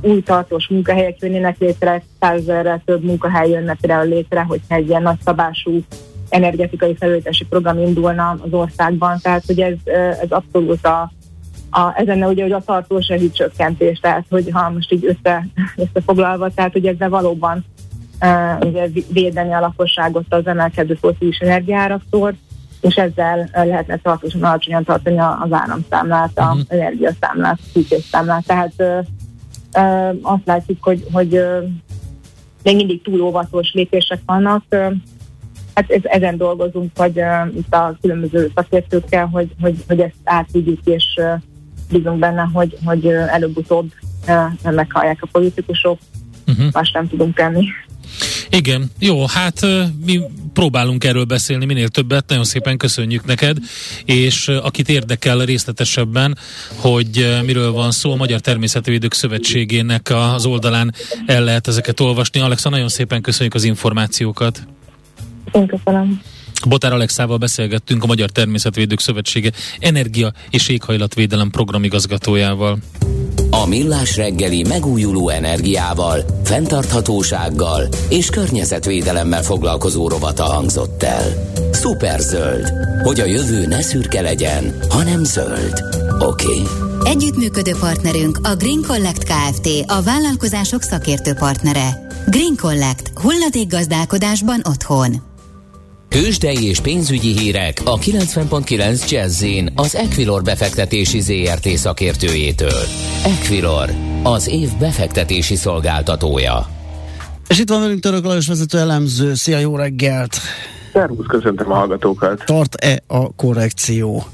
új 0.00 0.22
tartós 0.22 0.68
munkahelyek 0.68 1.18
jönnének 1.20 1.58
létre, 1.58 2.02
százezerrel 2.20 2.82
több 2.84 3.04
munkahely 3.04 3.50
jönne 3.50 3.76
például 3.80 4.08
létre, 4.08 4.42
hogyha 4.42 4.74
egy 4.74 4.88
ilyen 4.88 5.02
nagyszabású 5.02 5.80
energetikai 6.28 6.96
felújítási 6.96 7.44
program 7.44 7.78
indulna 7.78 8.28
az 8.30 8.52
országban. 8.52 9.18
Tehát, 9.22 9.44
hogy 9.46 9.60
ez, 9.60 9.74
ez 10.22 10.30
abszolút 10.30 10.86
a, 10.86 11.12
a, 11.70 11.92
ez 11.96 12.06
lenne 12.06 12.26
ugye 12.26 12.42
hogy 12.42 12.52
a 12.52 12.62
tartós 12.64 13.12
csökkentés, 13.32 13.98
tehát 13.98 14.24
hogy 14.30 14.48
ha 14.52 14.70
most 14.70 14.92
így 14.92 15.04
össze, 15.04 15.46
összefoglalva, 15.84 16.50
tehát 16.54 16.72
hogy 16.72 16.86
ezzel 16.86 17.08
valóban 17.08 17.64
uh, 18.20 18.68
ugye 18.68 18.88
védeni 19.12 19.52
a 19.52 19.60
lakosságot 19.60 20.24
az 20.28 20.46
emelkedő 20.46 20.94
foszilis 20.94 21.38
energiáraktól, 21.38 22.34
és 22.80 22.94
ezzel 22.94 23.48
lehetne 23.52 23.96
tartósan 23.96 24.42
alacsonyan 24.42 24.84
tartani 24.84 25.18
az 25.18 25.52
áramszámlát, 25.52 26.30
az 26.34 26.44
uh-huh. 26.44 26.62
energiaszámlát, 26.68 27.58
számlát. 28.10 28.46
Tehát 28.46 28.72
uh, 28.78 29.06
azt 30.22 30.44
látjuk, 30.44 30.78
hogy, 30.80 31.06
hogy 31.12 31.40
még 32.62 32.76
mindig 32.76 33.02
túl 33.02 33.20
óvatos 33.20 33.72
lépések 33.72 34.20
vannak. 34.26 34.64
Hát 35.74 35.90
ez, 35.90 36.00
ezen 36.02 36.36
dolgozunk, 36.36 36.90
hogy 36.96 37.18
uh, 37.18 37.56
itt 37.56 37.74
a 37.74 37.96
különböző 38.00 38.50
szakértőkkel, 38.54 39.26
hogy, 39.26 39.50
hogy, 39.60 39.84
hogy 39.88 40.00
ezt 40.00 40.14
átvigyük, 40.24 40.78
és 40.84 41.04
bízunk 41.90 42.18
benne, 42.18 42.48
hogy, 42.52 42.76
hogy 42.84 43.06
előbb-utóbb 43.06 43.92
meghallják 44.62 45.18
a 45.22 45.28
politikusok, 45.32 45.98
uh-huh. 46.46 46.72
más 46.72 46.90
nem 46.90 47.08
tudunk 47.08 47.34
tenni. 47.34 47.66
Igen, 48.50 48.90
jó, 48.98 49.26
hát 49.26 49.66
mi 50.04 50.20
próbálunk 50.52 51.04
erről 51.04 51.24
beszélni 51.24 51.64
minél 51.64 51.88
többet, 51.88 52.28
nagyon 52.28 52.44
szépen 52.44 52.76
köszönjük 52.76 53.24
neked, 53.24 53.56
és 54.04 54.48
akit 54.48 54.88
érdekel 54.88 55.38
részletesebben, 55.38 56.38
hogy 56.74 57.38
miről 57.44 57.72
van 57.72 57.90
szó, 57.90 58.12
a 58.12 58.16
Magyar 58.16 58.40
Természetvédők 58.40 59.14
Szövetségének 59.14 60.10
az 60.10 60.44
oldalán 60.44 60.94
el 61.26 61.44
lehet 61.44 61.68
ezeket 61.68 62.00
olvasni. 62.00 62.40
Alexa, 62.40 62.68
nagyon 62.68 62.88
szépen 62.88 63.20
köszönjük 63.22 63.54
az 63.54 63.64
információkat. 63.64 64.62
Én 65.52 65.66
köszönöm. 65.66 66.20
Botár 66.68 66.92
Alexával 66.92 67.36
beszélgettünk 67.36 68.02
a 68.02 68.06
Magyar 68.06 68.30
Természetvédők 68.30 69.00
Szövetsége 69.00 69.50
Energia 69.78 70.32
és 70.50 70.68
Éghajlatvédelem 70.68 71.50
programigazgatójával. 71.50 72.78
A 73.50 73.66
Millás 73.66 74.16
reggeli 74.16 74.64
megújuló 74.68 75.28
energiával, 75.28 76.24
fenntarthatósággal 76.44 77.88
és 78.08 78.30
környezetvédelemmel 78.30 79.42
foglalkozó 79.42 80.08
rovata 80.08 80.44
hangzott 80.44 81.02
el. 81.02 81.52
Szuper 81.72 82.20
zöld, 82.20 82.72
hogy 83.02 83.20
a 83.20 83.24
jövő 83.24 83.66
ne 83.66 83.82
szürke 83.82 84.20
legyen, 84.20 84.74
hanem 84.88 85.24
zöld. 85.24 85.84
Oké. 86.18 86.46
Okay. 86.46 86.62
Együttműködő 87.04 87.72
partnerünk 87.80 88.38
a 88.42 88.54
Green 88.54 88.82
Collect 88.86 89.24
Kft. 89.24 89.68
A 89.86 90.02
vállalkozások 90.02 90.82
szakértő 90.82 91.32
partnere. 91.34 92.06
Green 92.26 92.56
Collect. 92.56 93.12
gazdálkodásban 93.68 94.62
otthon. 94.68 95.29
Kősdei 96.10 96.68
és 96.68 96.80
pénzügyi 96.80 97.38
hírek 97.38 97.80
a 97.84 97.98
90.9 97.98 99.10
jazz 99.10 99.44
az 99.74 99.94
Equilor 99.94 100.42
befektetési 100.42 101.20
ZRT 101.20 101.68
szakértőjétől. 101.68 102.82
Equilor, 103.24 103.88
az 104.22 104.48
év 104.48 104.68
befektetési 104.78 105.56
szolgáltatója. 105.56 106.66
És 107.48 107.58
itt 107.58 107.68
van 107.68 107.80
velünk 107.80 108.00
Török 108.00 108.24
Lajos 108.24 108.46
vezető 108.46 108.78
elemző. 108.78 109.34
Szia, 109.34 109.58
jó 109.58 109.76
reggelt! 109.76 110.36
Szervusz, 110.92 111.26
köszöntöm 111.26 111.70
a 111.70 111.74
hallgatókat. 111.74 112.42
Tart-e 112.44 113.02
a 113.06 113.34
korrekció? 113.34 114.24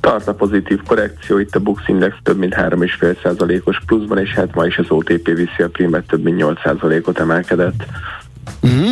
Tart 0.00 0.28
a 0.28 0.34
pozitív 0.34 0.82
korrekció, 0.86 1.38
itt 1.38 1.54
a 1.54 1.60
Bux 1.60 1.82
Index 1.86 2.14
több 2.22 2.38
mint 2.38 2.54
3,5%-os 2.54 3.80
pluszban, 3.86 4.18
és 4.18 4.30
hát 4.30 4.54
ma 4.54 4.66
is 4.66 4.78
az 4.78 4.86
OTP 4.88 5.26
viszi 5.26 5.62
a 5.62 5.68
primet 5.68 6.06
több 6.06 6.22
mint 6.22 6.42
8%-ot 6.42 7.18
emelkedett. 7.18 7.84
Uh-huh. 8.62 8.90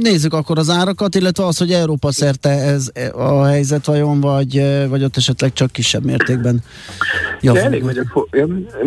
Nézzük 0.00 0.32
akkor 0.32 0.58
az 0.58 0.70
árakat, 0.70 1.14
illetve 1.14 1.44
az, 1.44 1.58
hogy 1.58 1.72
Európa 1.72 2.12
szerte 2.12 2.48
ez 2.48 2.90
a 3.12 3.44
helyzet 3.44 3.86
vajon, 3.86 4.20
vagy, 4.20 4.62
vagy 4.88 5.04
ott 5.04 5.16
esetleg 5.16 5.52
csak 5.52 5.72
kisebb 5.72 6.04
mértékben 6.04 6.62
javul. 7.40 7.60
Elég 7.60 7.82
nagy, 7.82 7.98
a 7.98 8.04
for- 8.12 8.28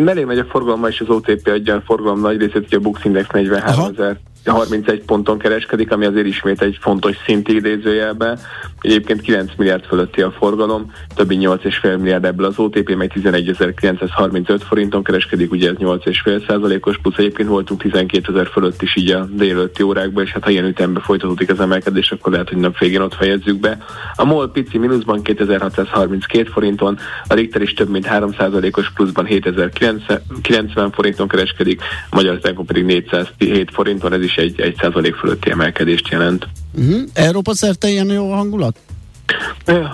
elég 0.06 0.38
a 0.38 0.44
forgalom, 0.50 0.84
és 0.84 1.00
az 1.00 1.08
OTP 1.08 1.48
adja 1.48 1.74
a 1.74 1.82
forgalom 1.86 2.20
nagy 2.20 2.38
részét, 2.38 2.52
hogy 2.52 2.74
a 2.74 2.80
Bux 2.80 3.04
Index 3.04 3.28
43 3.32 3.94
ezer 3.94 4.18
31 4.44 5.02
ponton 5.04 5.38
kereskedik, 5.38 5.92
ami 5.92 6.04
azért 6.04 6.26
ismét 6.26 6.62
egy 6.62 6.78
fontos 6.80 7.16
szint 7.26 7.48
idézőjelbe. 7.48 8.38
Egyébként 8.80 9.20
9 9.20 9.52
milliárd 9.56 9.84
fölötti 9.84 10.22
a 10.22 10.30
forgalom, 10.30 10.92
többi 11.14 11.36
8,5 11.40 11.98
milliárd 11.98 12.24
ebből 12.24 12.46
az 12.46 12.58
OTP, 12.58 12.94
mely 12.94 13.10
11.935 13.14 14.60
forinton 14.68 15.02
kereskedik, 15.02 15.52
ugye 15.52 15.68
ez 15.68 15.76
8,5 15.76 16.46
százalékos, 16.46 16.98
plusz 16.98 17.16
egyébként 17.16 17.48
voltunk 17.48 17.80
12 17.80 18.32
ezer 18.32 18.46
fölött 18.46 18.82
is 18.82 18.96
így 18.96 19.10
a 19.10 19.24
délőtti 19.24 19.82
órákban, 19.82 20.24
és 20.24 20.30
hát 20.30 20.44
ha 20.44 20.50
ilyen 20.50 20.64
ütemben 20.64 21.02
folytatódik 21.02 21.50
az 21.50 21.60
emelkedés, 21.60 22.10
akkor 22.10 22.32
lehet, 22.32 22.48
hogy 22.48 22.58
nap 22.58 22.78
végén 22.78 23.00
ott 23.00 23.14
fejezzük 23.14 23.60
be. 23.60 23.78
A 24.14 24.24
MOL 24.24 24.50
pici 24.50 24.78
mínuszban 24.78 25.22
2632 25.22 26.50
forinton, 26.50 26.98
a 27.28 27.34
Richter 27.34 27.62
is 27.62 27.74
több 27.74 27.88
mint 27.88 28.06
3 28.06 28.32
százalékos 28.32 28.92
pluszban 28.92 29.24
7090 29.24 30.90
forinton 30.90 31.28
kereskedik, 31.28 31.80
a 32.10 32.14
Magyarországon 32.16 32.66
pedig 32.66 32.84
407 32.84 33.70
forinton, 33.72 34.12
ez 34.12 34.22
is 34.22 34.29
is 34.30 34.36
egy, 34.36 34.60
egy 34.60 34.76
százalék 34.80 35.14
fölötti 35.14 35.50
emelkedést 35.50 36.08
jelent. 36.08 36.48
Uh-huh. 36.78 37.00
Európa 37.12 37.54
szerte 37.54 37.88
ilyen 37.88 38.10
jó 38.10 38.32
hangulat? 38.32 38.76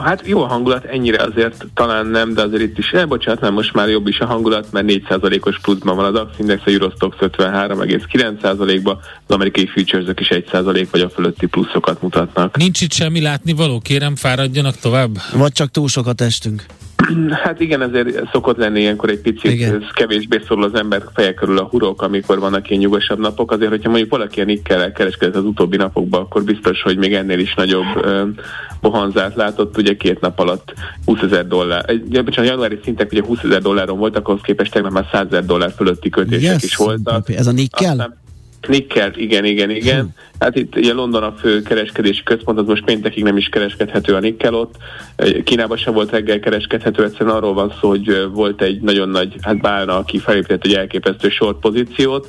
Hát 0.05 0.23
jó 0.27 0.43
a 0.43 0.47
hangulat, 0.47 0.85
ennyire 0.85 1.23
azért 1.23 1.67
talán 1.75 2.07
nem, 2.07 2.35
de 2.35 2.43
azért 2.43 2.63
itt 2.63 2.79
is, 2.79 2.91
eh, 2.91 3.07
bocsánat, 3.07 3.41
nem, 3.41 3.53
most 3.53 3.73
már 3.73 3.89
jobb 3.89 4.07
is 4.07 4.19
a 4.19 4.27
hangulat, 4.27 4.73
mert 4.73 4.87
4%-os 4.87 5.59
pluszban 5.61 5.97
van 5.97 6.05
a 6.05 6.11
DAX 6.11 6.39
Index, 6.39 6.63
a 6.65 6.71
Eurostox 6.71 7.17
53,9%-ba, 7.21 8.99
az 9.27 9.35
amerikai 9.35 9.67
futures 9.67 10.15
is 10.19 10.29
1% 10.29 10.89
vagy 10.91 11.01
a 11.01 11.09
fölötti 11.09 11.47
pluszokat 11.47 12.03
mutatnak. 12.03 12.57
Nincs 12.57 12.81
itt 12.81 12.93
semmi 12.93 13.21
látni 13.21 13.53
való, 13.53 13.79
kérem 13.79 14.17
fáradjanak 14.17 14.77
tovább? 14.77 15.17
Vagy 15.33 15.53
csak 15.53 15.71
túl 15.71 15.89
sokat 15.89 16.21
estünk? 16.21 16.65
Hát 17.31 17.61
igen, 17.61 17.83
ezért 17.83 18.31
szokott 18.33 18.57
lenni 18.57 18.81
ilyenkor 18.81 19.09
egy 19.09 19.21
picit, 19.21 19.53
igen. 19.53 19.75
ez 19.75 19.91
kevésbé 19.93 20.41
szorul 20.47 20.65
az 20.65 20.75
ember 20.75 21.03
feje 21.15 21.35
körül 21.35 21.59
a 21.59 21.63
hurok, 21.65 22.03
amikor 22.03 22.39
vannak 22.39 22.71
ilyen 22.71 22.83
nyugosabb 22.83 23.19
napok. 23.19 23.51
Azért, 23.51 23.71
hogyha 23.71 23.89
mondjuk 23.89 24.11
valaki 24.11 24.41
a 24.41 24.45
nikkel 24.45 24.93
kereskedett 24.93 25.37
az 25.37 25.45
utóbbi 25.45 25.77
napokban, 25.77 26.21
akkor 26.21 26.45
biztos, 26.45 26.83
hogy 26.83 26.97
még 26.97 27.15
ennél 27.15 27.39
is 27.39 27.55
nagyobb 27.55 27.85
ö, 28.03 28.23
bohanzát 28.81 29.35
látott. 29.35 29.79
Ugye 29.79 29.97
két 29.97 30.21
nap 30.21 30.39
alatt 30.39 30.73
20 31.05 31.21
ezer 31.21 31.47
dollár, 31.47 31.85
egy, 31.87 32.25
bocsánat, 32.25 32.51
januári 32.51 32.79
szintek 32.85 33.13
ugye 33.13 33.23
20 33.25 33.39
ezer 33.43 33.63
dolláron 33.63 33.99
voltak, 33.99 34.29
ahhoz 34.29 34.41
képest 34.43 34.73
tegnap 34.73 34.93
már 34.93 35.07
100 35.13 35.27
ezer 35.27 35.45
dollár 35.45 35.73
fölötti 35.77 36.09
kötések 36.09 36.53
yes, 36.53 36.63
is 36.63 36.77
voltak. 36.77 37.29
Ez 37.29 37.47
a 37.47 37.53
nikkel? 37.53 37.91
Aztán, 37.91 38.25
Nikkel, 38.69 39.13
igen, 39.15 39.45
igen, 39.45 39.71
igen. 39.71 40.15
Hát 40.39 40.57
itt 40.57 40.77
ugye 40.77 40.93
London 40.93 41.23
a 41.23 41.33
fő 41.33 41.63
kereskedési 41.63 42.23
központ, 42.23 42.59
az 42.59 42.67
most 42.67 42.85
péntekig 42.85 43.23
nem 43.23 43.37
is 43.37 43.49
kereskedhető 43.49 44.15
a 44.15 44.19
Nikkel 44.19 44.55
ott. 44.55 44.75
Kínában 45.45 45.77
sem 45.77 45.95
volt 45.95 46.11
reggel 46.11 46.41
kereskedhető, 46.41 47.05
egyszerűen 47.05 47.37
arról 47.37 47.55
van 47.55 47.73
szó, 47.81 47.89
hogy 47.89 48.27
volt 48.33 48.63
egy 48.63 48.81
nagyon 48.81 49.09
nagy, 49.09 49.35
hát 49.41 49.61
bálna, 49.61 49.97
aki 49.97 50.19
felépített 50.19 50.65
egy 50.65 50.75
elképesztő 50.75 51.29
short 51.29 51.59
pozíciót, 51.59 52.29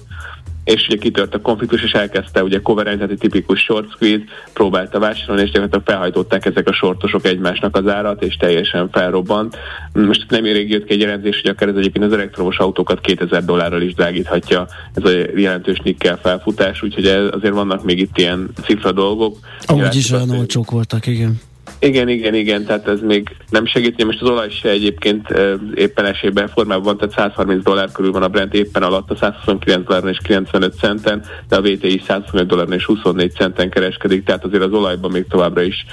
és 0.68 0.88
ugye 0.88 0.98
kitört 0.98 1.34
a 1.34 1.42
konfliktus, 1.42 1.84
és 1.84 1.92
elkezdte 1.92 2.44
ugye 2.44 2.62
coverent, 2.62 2.98
tehát 2.98 3.12
egy 3.12 3.18
tipikus 3.18 3.60
short 3.60 3.92
squeeze, 3.92 4.24
próbálta 4.54 5.00
vásárolni, 5.00 5.42
és 5.42 5.48
gyakorlatilag 5.48 5.86
felhajtották 5.86 6.46
ezek 6.46 6.68
a 6.68 6.74
sortosok 6.74 7.26
egymásnak 7.26 7.76
az 7.76 7.88
árat, 7.88 8.24
és 8.24 8.36
teljesen 8.36 8.90
felrobbant. 8.90 9.58
Most 9.94 10.26
nem 10.30 10.44
rég 10.44 10.70
jött 10.70 10.86
ki 10.86 10.94
egy 10.94 11.00
jelentés, 11.00 11.42
hogy 11.42 11.52
akár 11.52 11.70
ez 11.70 11.76
egyébként 11.76 12.06
az 12.06 12.14
elektromos 12.14 12.58
autókat 12.58 13.02
2000 13.02 13.46
dollárral 13.46 13.82
is 13.82 13.94
drágíthatja 13.94 14.68
ez 14.94 15.04
a 15.04 15.10
jelentős 15.36 15.80
nikkel 15.80 16.18
felfutás, 16.18 16.84
úgyhogy 16.84 17.06
azért 17.06 17.54
vannak 17.54 17.84
még 17.84 18.00
itt 18.00 18.18
ilyen 18.18 18.50
cifra 18.64 18.92
dolgok. 18.92 19.38
Ahogy 19.66 19.96
is 19.96 20.12
olyan 20.12 20.30
olcsók 20.30 20.72
voltak, 20.72 21.08
igen. 21.08 21.40
Igen, 21.80 22.10
igen, 22.10 22.36
igen, 22.36 22.66
tehát 22.66 22.88
ez 22.88 23.00
még 23.02 23.36
nem 23.50 23.66
segít. 23.66 24.06
Most 24.06 24.22
az 24.22 24.30
olaj 24.30 24.50
se 24.50 24.70
egyébként 24.70 25.28
éppen 25.76 26.06
esélyben 26.06 26.48
formában 26.48 26.84
van, 26.84 26.98
tehát 26.98 27.14
130 27.14 27.64
dollár 27.64 27.92
körül 27.92 28.12
van 28.12 28.24
a 28.24 28.28
Brent 28.28 28.54
éppen 28.54 28.84
alatt, 28.84 29.12
a 29.12 29.16
129 29.16 29.86
dolláron 29.86 30.10
és 30.10 30.18
95 30.24 30.74
centen, 30.80 31.24
de 31.50 31.56
a 31.56 31.62
VTI 31.62 32.02
125 32.08 32.48
dolláron 32.48 32.74
és 32.74 32.86
24 32.86 33.32
centen 33.32 33.70
kereskedik, 33.70 34.24
tehát 34.24 34.46
azért 34.46 34.64
az 34.64 34.72
olajban 34.72 35.12
még 35.12 35.26
továbbra 35.30 35.62
is 35.62 35.86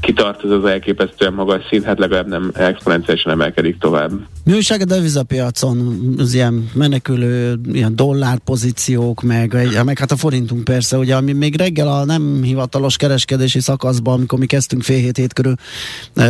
kitart 0.00 0.44
ez 0.44 0.50
az 0.50 0.64
elképesztően 0.64 1.32
magas 1.32 1.62
szint, 1.68 1.84
hát 1.84 1.98
legalább 1.98 2.28
nem 2.28 2.50
exponenciálisan 2.54 3.32
emelkedik 3.32 3.78
tovább. 3.78 4.10
Mi 4.44 4.52
újság 4.52 4.80
a 4.80 4.84
devizapiacon? 4.84 5.98
Az 6.18 6.34
ilyen 6.34 6.70
menekülő 6.74 7.54
ilyen 7.72 7.96
dollár 7.96 8.38
pozíciók, 8.38 9.22
meg, 9.22 9.56
meg 9.84 9.98
hát 9.98 10.10
a 10.12 10.16
forintunk 10.16 10.64
persze, 10.64 10.98
ugye, 10.98 11.14
ami 11.14 11.32
még 11.32 11.56
reggel 11.56 11.88
a 11.88 12.04
nem 12.04 12.42
hivatalos 12.42 12.96
kereskedési 12.96 13.60
szakaszban, 13.60 14.14
amikor 14.14 14.38
mi 14.38 14.46
kezdtünk 14.46 14.82
fél 14.82 14.98
hét, 14.98 15.18
hét 15.22 15.32
körül, 15.32 15.54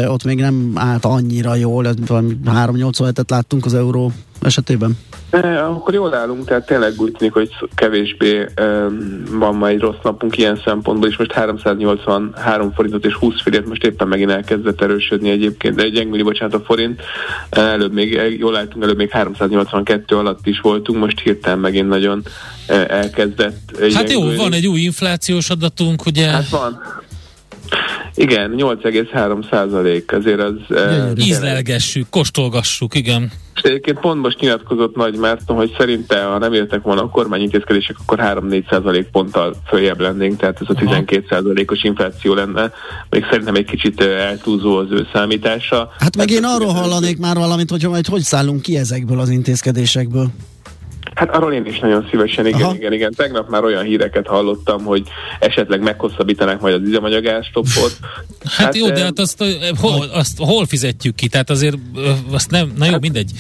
ott 0.06 0.24
még 0.24 0.38
nem 0.38 0.72
állt 0.74 1.04
annyira 1.04 1.54
jól, 1.54 1.84
3-8 1.84 3.30
láttunk 3.30 3.64
az 3.64 3.74
euró 3.74 4.12
esetében? 4.42 4.98
E, 5.30 5.64
akkor 5.66 5.94
jól 5.94 6.14
állunk, 6.14 6.44
tehát 6.44 6.66
tényleg 6.66 6.92
úgy 6.96 7.12
tűnik, 7.12 7.32
hogy 7.34 7.50
kevésbé 7.74 8.46
e, 8.54 8.64
van 9.30 9.54
ma 9.54 9.68
egy 9.68 9.80
rossz 9.80 10.02
napunk 10.02 10.36
ilyen 10.38 10.60
szempontból, 10.64 11.08
és 11.08 11.16
most 11.16 11.32
383 11.32 12.72
forintot 12.72 13.04
és 13.04 13.14
20 13.14 13.42
fillért 13.42 13.66
most 13.66 13.84
éppen 13.84 14.08
megint 14.08 14.30
elkezdett 14.30 14.82
erősödni 14.82 15.30
egyébként, 15.30 15.74
de 15.74 15.82
egy 15.82 15.92
gyengüli, 15.92 16.22
bocsánat, 16.22 16.54
a 16.54 16.60
forint. 16.60 17.02
Előbb 17.50 17.92
még, 17.92 18.36
jól 18.38 18.56
álltunk, 18.56 18.84
előbb 18.84 18.96
még 18.96 19.10
382 19.10 20.16
alatt 20.16 20.46
is 20.46 20.60
voltunk, 20.60 20.98
most 20.98 21.20
hirtelen 21.20 21.58
megint 21.58 21.88
nagyon 21.88 22.22
elkezdett. 22.88 23.90
Hát 23.94 24.10
jó, 24.10 24.34
van 24.36 24.52
egy 24.52 24.66
új 24.66 24.80
inflációs 24.80 25.50
adatunk, 25.50 26.06
ugye? 26.06 26.26
Hát 26.26 26.48
van. 26.48 26.80
Igen, 28.14 28.54
8,3 28.56 29.50
százalék, 29.50 30.12
azért 30.12 30.40
az... 30.40 30.54
Uh, 30.68 31.26
Ízlelgessük, 31.26 32.08
kóstolgassuk, 32.10 32.94
igen. 32.94 33.32
És 33.54 33.62
egyébként 33.62 34.00
pont 34.00 34.20
most 34.20 34.40
nyilatkozott 34.40 34.96
Nagy 34.96 35.16
Márton, 35.16 35.56
hogy 35.56 35.74
szerinte, 35.78 36.24
ha 36.24 36.38
nem 36.38 36.52
értek 36.52 36.82
volna 36.82 37.02
a 37.02 37.08
kormányintézkedések, 37.08 37.96
akkor 38.00 38.18
3-4 38.22 38.70
százalék 38.70 39.06
ponttal 39.06 39.54
följebb 39.66 40.00
lennénk, 40.00 40.36
tehát 40.36 40.60
ez 40.60 40.66
a 40.68 40.74
12 40.74 41.26
százalékos 41.28 41.82
infláció 41.82 42.34
lenne. 42.34 42.72
Még 43.10 43.24
szerintem 43.30 43.54
egy 43.54 43.64
kicsit 43.64 44.00
eltúzó 44.00 44.76
az 44.76 44.86
ő 44.90 45.06
számítása. 45.12 45.90
Hát 45.98 46.16
meg 46.16 46.30
én 46.30 46.44
arról 46.44 46.72
hallanék 46.72 47.18
már 47.18 47.36
valamit, 47.36 47.70
hogy 47.70 47.86
majd 47.88 48.06
hogy 48.06 48.22
szállunk 48.22 48.62
ki 48.62 48.76
ezekből 48.76 49.20
az 49.20 49.28
intézkedésekből. 49.28 50.26
Hát 51.14 51.36
arról 51.36 51.52
én 51.52 51.66
is 51.66 51.78
nagyon 51.78 52.06
szívesen, 52.10 52.46
igen, 52.46 52.62
Aha. 52.62 52.74
igen, 52.74 52.92
igen. 52.92 53.12
Tegnap 53.16 53.48
már 53.48 53.64
olyan 53.64 53.84
híreket 53.84 54.26
hallottam, 54.26 54.84
hogy 54.84 55.02
esetleg 55.38 55.80
meghosszabbítanák 55.82 56.60
majd 56.60 56.74
az 56.74 56.80
üzemanyagárstoppot. 56.80 57.96
Hát, 58.44 58.64
hát 58.64 58.76
jó, 58.76 58.90
de 58.90 59.02
hát 59.02 59.18
azt 59.18 59.44
hol, 59.80 60.06
azt 60.12 60.38
hol 60.38 60.66
fizetjük 60.66 61.14
ki? 61.14 61.28
Tehát 61.28 61.50
azért 61.50 61.76
azt 62.30 62.50
nem, 62.50 62.72
na 62.76 62.84
jó, 62.84 62.90
hát, 62.90 63.00
mindegy. 63.00 63.30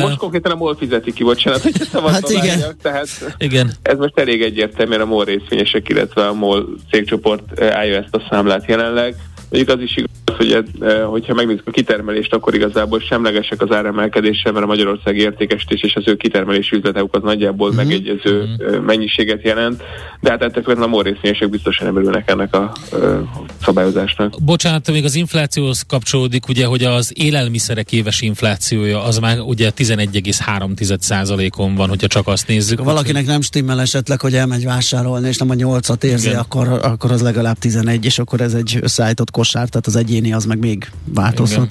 Most 0.00 0.16
konkrétan 0.16 0.52
a 0.52 0.54
MOL 0.54 0.76
fizeti 0.76 1.12
ki, 1.12 1.24
bocsánat, 1.24 1.62
hogy 1.62 1.72
hát 1.92 2.30
igen. 2.30 2.58
Várjak, 2.58 2.76
tehát 2.82 3.08
igen. 3.38 3.72
ez 3.82 3.98
most 3.98 4.18
elég 4.18 4.42
egyértelmű, 4.42 4.90
mert 4.90 5.02
a 5.02 5.06
MOL 5.06 5.24
részvényesek, 5.24 5.88
illetve 5.88 6.26
a 6.26 6.32
MOL 6.32 6.68
cégcsoport 6.90 7.60
állja 7.60 7.96
ezt 7.96 8.14
a 8.14 8.26
számlát 8.30 8.66
jelenleg. 8.66 9.14
Mondjuk 9.50 9.76
az 9.76 9.82
is 9.82 9.96
igaz, 9.96 10.36
hogy 10.36 10.64
eh, 10.80 11.02
hogyha 11.04 11.34
megnézzük 11.34 11.66
a 11.66 11.70
kitermelést, 11.70 12.32
akkor 12.32 12.54
igazából 12.54 13.00
semlegesek 13.00 13.62
az 13.62 13.72
áremelkedéssel, 13.72 14.52
mert 14.52 14.64
a 14.64 14.68
Magyarország 14.68 15.16
értékesítés 15.16 15.82
és 15.82 15.94
az 15.94 16.02
ő 16.06 16.16
kitermelési 16.16 16.76
üzletek 16.76 17.04
az 17.10 17.22
nagyjából 17.22 17.68
uh-huh. 17.68 17.84
megegyező 17.84 18.42
uh-huh. 18.42 18.84
mennyiséget 18.84 19.42
jelent, 19.42 19.82
de 20.20 20.30
hát 20.30 20.42
ettől 20.42 20.82
a 20.82 20.86
morrészényesek 20.86 21.50
biztosan 21.50 21.86
nem 21.86 21.96
örülnek 21.96 22.30
ennek 22.30 22.54
a 22.54 22.72
uh, 22.92 23.18
szabályozásnak. 23.62 24.34
Bocsánat, 24.44 24.90
még 24.90 25.04
az 25.04 25.14
inflációhoz 25.14 25.84
kapcsolódik, 25.88 26.48
ugye, 26.48 26.66
hogy 26.66 26.84
az 26.84 27.12
élelmiszerek 27.14 27.92
éves 27.92 28.20
inflációja 28.20 29.02
az 29.04 29.18
már 29.18 29.38
ugye 29.40 29.70
11,3%-on 29.76 31.74
van, 31.74 31.88
hogyha 31.88 32.06
csak 32.06 32.26
azt 32.26 32.46
nézzük. 32.48 32.78
Ha 32.78 32.84
valakinek 32.84 33.26
nem 33.26 33.40
stimmel 33.40 33.80
esetleg, 33.80 34.20
hogy 34.20 34.34
elmegy 34.34 34.64
vásárolni, 34.64 35.28
és 35.28 35.36
nem 35.36 35.50
a 35.50 35.54
8-at 35.54 36.04
érzi, 36.04 36.30
akkor, 36.30 36.68
akkor 36.82 37.10
az 37.10 37.22
legalább 37.22 37.58
11, 37.58 38.04
és 38.04 38.18
akkor 38.18 38.40
ez 38.40 38.54
egy 38.54 38.78
összeállított 38.80 39.30
kosár, 39.38 39.68
tehát 39.68 39.86
az 39.86 39.96
egyéni 39.96 40.32
az 40.32 40.44
meg 40.44 40.58
még 40.58 40.90
változhat. 41.04 41.70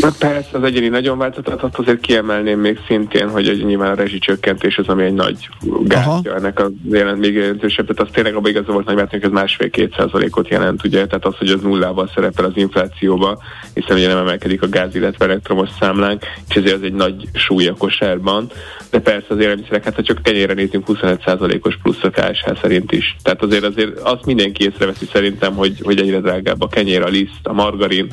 Na 0.00 0.10
persze, 0.18 0.48
az 0.52 0.62
egyéni 0.62 0.88
nagyon 0.88 1.18
változhat, 1.18 1.78
azért 1.78 2.00
kiemelném 2.00 2.60
még 2.60 2.78
szintén, 2.86 3.28
hogy 3.28 3.48
egy 3.48 3.64
nyilván 3.64 3.90
a 3.90 3.94
rezsicsökkentés 3.94 4.78
az, 4.78 4.88
ami 4.88 5.04
egy 5.04 5.14
nagy 5.14 5.48
gátja 5.82 6.34
ennek 6.34 6.60
a 6.60 6.70
jelent 6.90 7.18
még 7.18 7.34
jelentősebb, 7.34 7.86
tehát 7.86 8.02
az 8.02 8.14
tényleg 8.14 8.34
abban 8.34 8.50
igaza 8.50 8.72
volt 8.72 8.86
nagy 8.86 8.96
mert 8.96 9.24
ez 9.24 9.30
másfél-két 9.30 9.94
százalékot 9.96 10.48
jelent, 10.48 10.84
ugye, 10.84 11.06
tehát 11.06 11.24
az, 11.24 11.36
hogy 11.36 11.48
az 11.48 11.60
nullával 11.60 12.10
szerepel 12.14 12.44
az 12.44 12.52
inflációba, 12.54 13.42
hiszen 13.74 13.96
ugye 13.96 14.08
nem 14.08 14.16
emelkedik 14.16 14.62
a 14.62 14.68
gáz, 14.68 14.94
illetve 14.94 15.24
elektromos 15.24 15.68
számlánk, 15.80 16.22
és 16.48 16.56
ezért 16.56 16.74
az 16.74 16.82
egy 16.82 16.92
nagy 16.92 17.28
súly 17.32 17.66
a 17.66 17.74
kosárban, 17.74 18.50
de 18.90 18.98
persze 18.98 19.26
az 19.28 19.38
élelmiszerek, 19.38 19.84
hát 19.84 19.94
ha 19.94 20.02
csak 20.02 20.22
tenyére 20.22 20.54
nézünk 20.54 20.86
25 20.86 21.22
százalékos 21.24 21.78
plusz 21.82 22.02
a 22.02 22.10
KSH 22.10 22.60
szerint 22.60 22.92
is. 22.92 23.16
Tehát 23.22 23.42
azért 23.42 23.64
azért 23.64 23.98
azt 23.98 24.24
mindenki 24.24 24.64
észreveszi 24.64 25.08
szerintem, 25.12 25.54
hogy, 25.54 25.80
hogy 25.82 26.00
egyre 26.00 26.20
drágább 26.20 26.62
a 26.62 26.68
kenyér, 26.68 27.02
a 27.02 27.08
liszt, 27.08 27.40
a 27.42 27.52
margarin, 27.52 28.12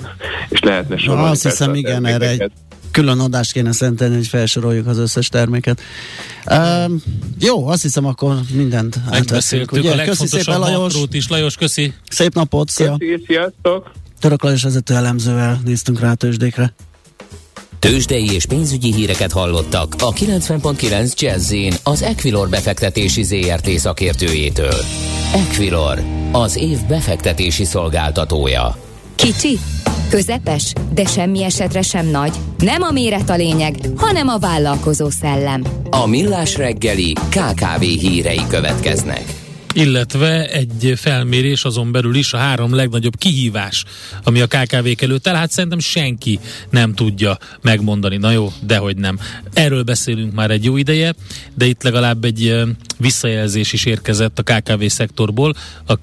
és 0.49 0.60
lehetne 0.60 0.97
sorolni. 0.97 1.29
Azt 1.29 1.43
hiszem, 1.43 1.75
igen, 1.75 2.05
erre 2.05 2.29
egy 2.29 2.51
külön 2.91 3.19
adást 3.19 3.51
kéne 3.51 3.71
szentelni, 3.71 4.15
hogy 4.15 4.27
felsoroljuk 4.27 4.88
az 4.88 4.97
összes 4.97 5.29
terméket. 5.29 5.81
Um, 6.51 7.01
jó, 7.39 7.67
azt 7.67 7.81
hiszem, 7.81 8.05
akkor 8.05 8.36
mindent 8.53 8.99
átveszünk. 9.10 9.71
Ugye? 9.71 10.05
Köszi 10.05 10.27
szépen, 10.27 10.60
Lajos. 10.60 10.93
is. 11.12 11.27
Lajos, 11.27 11.55
köszi. 11.55 11.93
Szép 12.10 12.34
napot, 12.34 12.69
szia. 12.69 12.95
Köszi, 12.97 13.23
sziasztok. 13.27 13.91
Török 14.19 14.43
Lajos 14.43 14.63
vezető 14.63 14.93
elemzővel 14.95 15.62
néztünk 15.65 15.99
rá 15.99 16.12
a 16.12 16.15
tőzsdékre. 16.15 16.73
Tőzsdei 17.79 18.34
és 18.34 18.45
pénzügyi 18.45 18.93
híreket 18.93 19.31
hallottak 19.31 19.95
a 19.99 20.13
90.9 20.13 21.19
jazz 21.19 21.53
az 21.84 22.01
Equilor 22.01 22.49
befektetési 22.49 23.23
ZRT 23.23 23.69
szakértőjétől. 23.69 24.84
Equilor, 25.34 26.03
az 26.31 26.58
év 26.58 26.77
befektetési 26.88 27.63
szolgáltatója. 27.63 28.77
Kicsi, 29.15 29.60
közepes, 30.10 30.74
de 30.94 31.06
semmi 31.06 31.44
esetre 31.44 31.82
sem 31.82 32.08
nagy. 32.08 32.36
Nem 32.58 32.82
a 32.82 32.91
méret 32.91 33.30
a 33.30 33.36
lényeg, 33.36 33.76
hanem 33.96 34.28
a 34.28 34.38
vállalkozó 34.38 35.10
szellem. 35.10 35.63
A 35.89 36.08
Millás 36.08 36.58
reggeli 36.58 37.13
KKV 37.13 37.82
hírei 37.82 38.41
következnek 38.50 39.44
illetve 39.75 40.49
egy 40.49 40.93
felmérés 40.95 41.65
azon 41.65 41.91
belül 41.91 42.15
is 42.15 42.33
a 42.33 42.38
három 42.38 42.73
legnagyobb 42.73 43.17
kihívás, 43.17 43.83
ami 44.23 44.41
a 44.41 44.47
KKV-k 44.47 45.01
előtt 45.01 45.27
áll. 45.27 45.35
Hát 45.35 45.51
szerintem 45.51 45.79
senki 45.79 46.39
nem 46.69 46.93
tudja 46.93 47.38
megmondani. 47.61 48.17
Na 48.17 48.31
jó, 48.31 48.53
dehogy 48.61 48.97
nem. 48.97 49.19
Erről 49.53 49.83
beszélünk 49.83 50.33
már 50.33 50.51
egy 50.51 50.63
jó 50.63 50.77
ideje, 50.77 51.13
de 51.53 51.65
itt 51.65 51.83
legalább 51.83 52.25
egy 52.25 52.63
visszajelzés 52.97 53.73
is 53.73 53.85
érkezett 53.85 54.39
a 54.39 54.43
KKV 54.43 54.85
szektorból, 54.85 55.55
a 55.85 55.97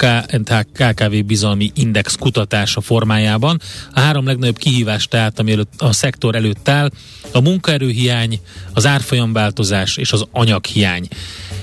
KKV 0.73 1.15
bizalmi 1.27 1.71
index 1.75 2.17
kutatása 2.17 2.81
formájában. 2.81 3.61
A 3.95 4.01
három 4.01 4.27
legnagyobb 4.27 4.59
kihívás 4.59 5.07
tehát, 5.07 5.39
ami 5.39 5.53
előtt, 5.53 5.73
a 5.79 5.93
szektor 5.93 6.35
előtt 6.35 6.69
áll, 6.69 6.91
a 7.33 7.41
munkaerőhiány, 7.41 8.41
az 8.73 8.87
árfolyamváltozás 8.87 9.97
és 9.97 10.13
az 10.13 10.25
anyaghiány. 10.31 11.09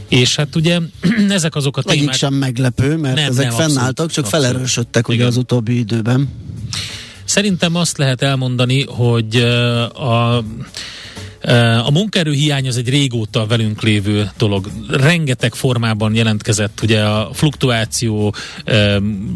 És 0.09 0.35
hát 0.35 0.55
ugye 0.55 0.79
ezek 1.29 1.55
azok 1.55 1.77
a 1.77 1.81
témák... 1.81 1.97
Egyik 1.97 2.13
sem 2.13 2.33
meglepő, 2.33 2.97
mert 2.97 3.15
nem, 3.15 3.29
ezek 3.29 3.47
nem, 3.47 3.55
fennálltak, 3.55 4.05
abszolút, 4.05 4.11
csak 4.11 4.25
abszolút. 4.25 4.45
felerősödtek 4.45 5.07
ugye 5.07 5.25
az 5.25 5.37
utóbbi 5.37 5.77
időben. 5.77 6.29
Szerintem 7.23 7.75
azt 7.75 7.97
lehet 7.97 8.21
elmondani, 8.21 8.83
hogy 8.83 9.35
a 9.93 10.43
a 11.85 11.91
munkaerő 11.91 12.31
hiány 12.31 12.67
az 12.67 12.77
egy 12.77 12.89
régóta 12.89 13.45
velünk 13.45 13.81
lévő 13.81 14.29
dolog. 14.37 14.69
Rengeteg 14.89 15.53
formában 15.53 16.15
jelentkezett 16.15 16.79
ugye 16.81 17.03
a 17.03 17.29
fluktuáció, 17.33 18.33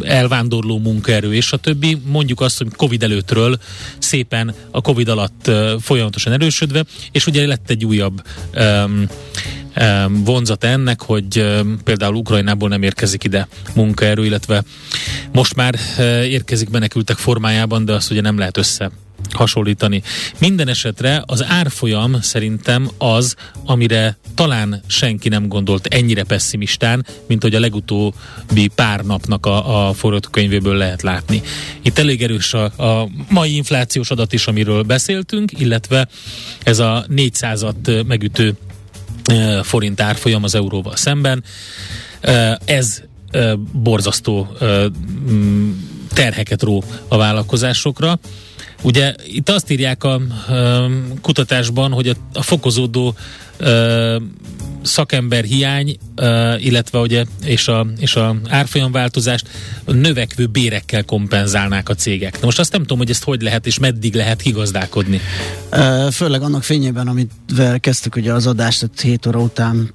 elvándorló 0.01 0.79
munkaerő 0.79 1.33
és 1.33 1.51
a 1.51 1.57
többi. 1.57 1.97
Mondjuk 2.05 2.41
azt, 2.41 2.57
hogy 2.57 2.67
Covid 2.75 3.03
előttről 3.03 3.57
szépen 3.97 4.53
a 4.71 4.81
Covid 4.81 5.07
alatt 5.07 5.51
folyamatosan 5.79 6.33
erősödve, 6.33 6.83
és 7.11 7.27
ugye 7.27 7.47
lett 7.47 7.69
egy 7.69 7.85
újabb 7.85 8.21
vonzat 10.09 10.63
ennek, 10.63 11.01
hogy 11.01 11.61
például 11.83 12.15
Ukrajnából 12.15 12.69
nem 12.69 12.83
érkezik 12.83 13.23
ide 13.23 13.47
munkaerő, 13.75 14.25
illetve 14.25 14.63
most 15.31 15.55
már 15.55 15.75
érkezik 16.23 16.69
menekültek 16.69 17.17
formájában, 17.17 17.85
de 17.85 17.93
azt 17.93 18.11
ugye 18.11 18.21
nem 18.21 18.37
lehet 18.37 18.57
össze 18.57 18.91
hasonlítani. 19.31 20.01
Minden 20.39 20.67
esetre 20.67 21.23
az 21.25 21.43
árfolyam 21.43 22.21
szerintem 22.21 22.89
az, 22.97 23.35
amire 23.65 24.17
talán 24.35 24.81
senki 24.87 25.29
nem 25.29 25.47
gondolt 25.47 25.87
ennyire 25.87 26.23
pessimistán, 26.23 27.05
mint 27.27 27.41
hogy 27.41 27.55
a 27.55 27.59
legutóbbi 27.59 28.67
pár 28.75 29.05
napnak 29.05 29.45
a, 29.45 29.87
a 29.87 29.93
forgatókönyvéből 29.93 30.75
lehet 30.75 31.01
látni. 31.01 31.41
Itt 31.81 31.97
elég 31.97 32.23
erős 32.23 32.53
a, 32.53 32.63
a 32.63 33.09
mai 33.29 33.55
inflációs 33.55 34.09
adat 34.11 34.33
is, 34.33 34.47
amiről 34.47 34.83
beszéltünk, 34.83 35.59
illetve 35.59 36.07
ez 36.63 36.79
a 36.79 37.05
400-at 37.09 38.05
megütő 38.05 38.55
forint 39.61 40.01
árfolyam 40.01 40.43
az 40.43 40.55
euróval 40.55 40.95
szemben. 40.95 41.43
Ez 42.65 43.01
borzasztó 43.71 44.57
terheket 46.13 46.61
ró 46.61 46.83
a 47.07 47.17
vállalkozásokra. 47.17 48.19
Ugye 48.81 49.15
itt 49.25 49.49
azt 49.49 49.71
írják 49.71 50.03
a 50.03 50.21
kutatásban, 51.21 51.91
hogy 51.91 52.07
a, 52.07 52.13
a 52.33 52.41
fokozódó 52.41 53.15
szakember 54.83 55.43
hiány, 55.43 55.97
illetve 56.57 56.99
ugye, 56.99 57.25
és 57.43 57.67
a, 57.67 57.87
és 57.99 58.15
a 58.15 58.35
árfolyamváltozást 58.47 59.47
növekvő 59.85 60.45
bérekkel 60.45 61.03
kompenzálnák 61.03 61.89
a 61.89 61.95
cégek. 61.95 62.33
Na 62.39 62.45
most 62.45 62.59
azt 62.59 62.71
nem 62.71 62.81
tudom, 62.81 62.97
hogy 62.97 63.09
ezt 63.09 63.23
hogy 63.23 63.41
lehet, 63.41 63.65
és 63.65 63.79
meddig 63.79 64.15
lehet 64.15 64.41
kigazdálkodni. 64.41 65.19
Főleg 66.11 66.41
annak 66.41 66.63
fényében, 66.63 67.07
amit 67.07 67.31
kezdtük 67.79 68.15
ugye 68.15 68.33
az 68.33 68.47
adást, 68.47 68.79
tehát 68.79 69.01
7 69.01 69.25
óra 69.25 69.39
után 69.39 69.93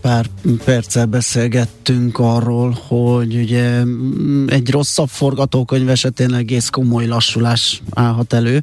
pár 0.00 0.26
perccel 0.64 1.06
beszélgettünk 1.06 2.18
arról, 2.18 2.78
hogy 2.86 3.34
ugye 3.34 3.84
mm, 3.84 4.48
egy 4.48 4.70
rosszabb 4.70 5.08
forgatókönyv 5.08 5.88
esetén 5.88 6.34
egész 6.34 6.68
komoly 6.68 7.06
lassulás 7.06 7.82
állhat 7.90 8.32
elő. 8.32 8.62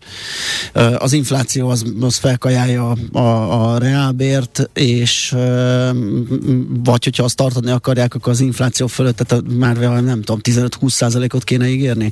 Az 0.98 1.14
infláció 1.14 1.70
az, 1.70 1.86
az 2.02 2.16
felkajálja 2.16 2.90
a, 3.12 3.18
a, 3.18 3.74
a 3.74 3.78
reálbért, 3.78 4.31
és 4.74 5.36
vagy 6.84 7.04
hogyha 7.04 7.24
azt 7.24 7.36
tartani 7.36 7.72
akarják, 7.72 8.16
akkor 8.16 8.32
az 8.32 8.40
infláció 8.40 8.88
fölött, 8.88 9.18
tehát 9.18 9.44
már 9.58 9.78
nem 9.78 10.22
tudom, 10.22 10.40
15-20 10.44 10.90
százalékot 10.90 11.44
kéne 11.44 11.68
ígérni. 11.68 12.12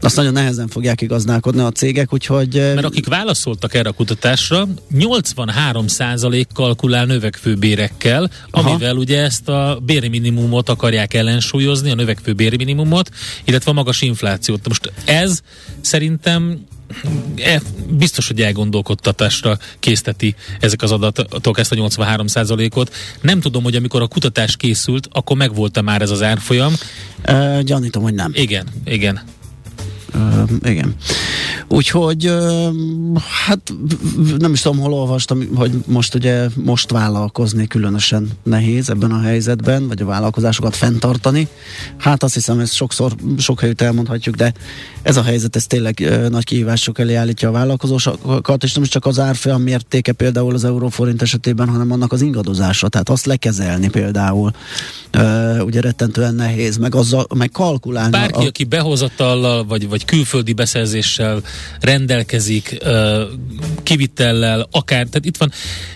Azt 0.00 0.16
nagyon 0.16 0.32
nehezen 0.32 0.68
fogják 0.68 1.00
igaználkodni 1.00 1.60
a 1.60 1.70
cégek, 1.70 2.12
úgyhogy... 2.12 2.54
Mert 2.54 2.84
akik 2.84 3.06
válaszoltak 3.06 3.74
erre 3.74 3.88
a 3.88 3.92
kutatásra, 3.92 4.68
83 4.90 5.86
százalék 5.86 6.48
kalkulál 6.54 7.04
növekvő 7.04 7.54
bérekkel, 7.54 8.30
amivel 8.50 8.90
Aha. 8.90 8.98
ugye 8.98 9.22
ezt 9.22 9.48
a 9.48 9.80
bérminimumot 9.82 10.68
akarják 10.68 11.14
ellensúlyozni, 11.14 11.90
a 11.90 11.94
növekvő 11.94 12.32
bérminimumot, 12.32 13.10
illetve 13.44 13.70
a 13.70 13.74
magas 13.74 14.02
inflációt. 14.02 14.68
Most 14.68 14.92
ez 15.04 15.40
szerintem 15.80 16.66
biztos, 17.90 18.26
hogy 18.26 18.42
elgondolkodtatásra 18.42 19.58
készteti 19.78 20.34
ezek 20.60 20.82
az 20.82 20.92
adatok 20.92 21.58
ezt 21.58 21.72
a 21.72 21.74
83 21.74 22.26
ot 22.74 22.94
Nem 23.20 23.40
tudom, 23.40 23.62
hogy 23.62 23.74
amikor 23.74 24.02
a 24.02 24.06
kutatás 24.06 24.56
készült, 24.56 25.08
akkor 25.12 25.36
megvolt-e 25.36 25.82
már 25.82 26.02
ez 26.02 26.10
az 26.10 26.22
árfolyam? 26.22 26.74
Uh, 27.28 27.60
gyanítom, 27.60 28.02
hogy 28.02 28.14
nem. 28.14 28.32
Igen, 28.34 28.66
igen. 28.84 29.20
Uh, 30.14 30.50
igen. 30.62 30.94
Úgyhogy 31.68 32.28
uh, 32.28 32.74
hát 33.46 33.72
nem 34.38 34.52
is 34.52 34.60
tudom, 34.60 34.78
hol 34.78 34.92
olvastam, 34.92 35.42
hogy 35.54 35.72
most 35.86 36.14
ugye 36.14 36.48
most 36.54 36.90
vállalkozni 36.90 37.66
különösen 37.66 38.28
nehéz 38.42 38.88
ebben 38.88 39.10
a 39.10 39.20
helyzetben, 39.20 39.88
vagy 39.88 40.02
a 40.02 40.06
vállalkozásokat 40.06 40.76
fenntartani. 40.76 41.48
Hát 41.96 42.22
azt 42.22 42.34
hiszem, 42.34 42.58
ezt 42.58 42.74
sokszor, 42.74 43.12
sok 43.38 43.60
helyütt 43.60 43.80
elmondhatjuk, 43.80 44.34
de 44.34 44.52
ez 45.02 45.16
a 45.16 45.22
helyzet, 45.22 45.56
ez 45.56 45.66
tényleg 45.66 45.98
uh, 46.02 46.28
nagy 46.28 46.44
kihívások 46.44 46.98
elé 46.98 47.14
állítja 47.14 47.48
a 47.48 47.52
vállalkozókat, 47.52 48.62
és 48.62 48.74
nem 48.74 48.82
is 48.82 48.88
csak 48.88 49.06
az 49.06 49.18
árfolyam 49.18 49.62
mértéke 49.62 50.12
például 50.12 50.54
az 50.54 50.64
euróforint 50.64 51.22
esetében, 51.22 51.68
hanem 51.68 51.92
annak 51.92 52.12
az 52.12 52.22
ingadozása, 52.22 52.88
tehát 52.88 53.08
azt 53.08 53.26
lekezelni 53.26 53.88
például 53.88 54.50
uh, 55.16 55.64
ugye 55.64 55.80
rettentően 55.80 56.34
nehéz, 56.34 56.76
meg, 56.76 56.94
azzal, 56.94 57.26
meg 57.34 57.50
kalkulálni. 57.50 58.10
Bárki, 58.10 58.44
a, 58.44 58.48
aki 58.48 58.64
behozatallal, 58.64 59.64
vagy, 59.64 59.88
vagy 59.88 59.97
külföldi 60.04 60.52
beszerzéssel 60.52 61.42
rendelkezik, 61.80 62.78
kivitellel, 63.82 64.68
akár, 64.70 65.06
tehát 65.06 65.24
itt 65.24 65.36
van, 65.36 65.52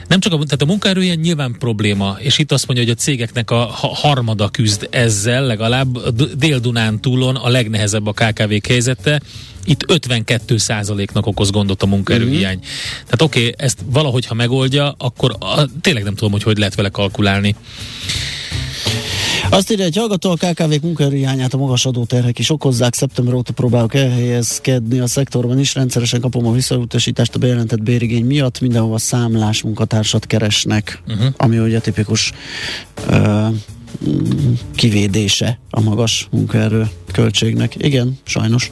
nem 0.08 0.20
csak 0.20 0.32
a, 0.32 0.36
tehát 0.36 0.62
a 0.62 0.66
munkaerőjen 0.66 1.18
nyilván 1.18 1.56
probléma, 1.58 2.16
és 2.18 2.38
itt 2.38 2.52
azt 2.52 2.66
mondja, 2.66 2.84
hogy 2.84 2.94
a 2.98 3.02
cégeknek 3.02 3.50
a 3.50 3.64
harmada 3.78 4.48
küzd 4.48 4.88
ezzel, 4.90 5.46
legalább 5.46 6.14
Dél-Dunán 6.36 7.00
túlon 7.00 7.36
a 7.36 7.48
legnehezebb 7.48 8.06
a 8.06 8.12
KKV 8.12 8.52
helyzete, 8.68 9.20
itt 9.64 9.90
52 9.90 10.56
nak 11.12 11.26
okoz 11.26 11.50
gondot 11.50 11.82
a 11.82 11.86
munkaerőhiány. 11.86 12.56
Mm-hmm. 12.56 13.04
Tehát 13.04 13.22
oké, 13.22 13.38
okay, 13.38 13.54
ezt 13.56 13.78
valahogy 13.86 14.26
ha 14.26 14.34
megoldja, 14.34 14.94
akkor 14.98 15.36
a, 15.38 15.64
tényleg 15.80 16.02
nem 16.02 16.14
tudom, 16.14 16.32
hogy 16.32 16.42
hogy 16.42 16.58
lehet 16.58 16.74
vele 16.74 16.88
kalkulálni. 16.88 17.54
Azt 19.50 19.70
írja, 19.70 19.84
hogy 19.84 19.96
hallgató 19.96 20.30
a 20.30 20.34
KKV-k 20.34 20.82
munkaerőhiányát 20.82 21.54
a 21.54 21.56
magas 21.56 21.86
adóterhek 21.86 22.38
is 22.38 22.50
okozzák. 22.50 22.94
Szeptember 22.94 23.34
óta 23.34 23.52
próbálok 23.52 23.94
elhelyezkedni 23.94 24.98
a 24.98 25.06
szektorban 25.06 25.58
is. 25.58 25.74
Rendszeresen 25.74 26.20
kapom 26.20 26.46
a 26.46 26.52
visszautasítást 26.52 27.34
a 27.34 27.38
bejelentett 27.38 27.82
bérigény 27.82 28.24
miatt. 28.24 28.60
Mindenhova 28.60 28.98
számlás 28.98 29.62
munkatársat 29.62 30.26
keresnek, 30.26 31.02
uh-huh. 31.08 31.26
ami 31.36 31.58
ugye 31.58 31.80
tipikus 31.80 32.32
uh, 33.10 33.46
kivédése 34.74 35.58
a 35.70 35.80
magas 35.80 36.28
munkaerő 36.30 36.88
költségnek. 37.12 37.74
Igen, 37.78 38.18
sajnos. 38.24 38.70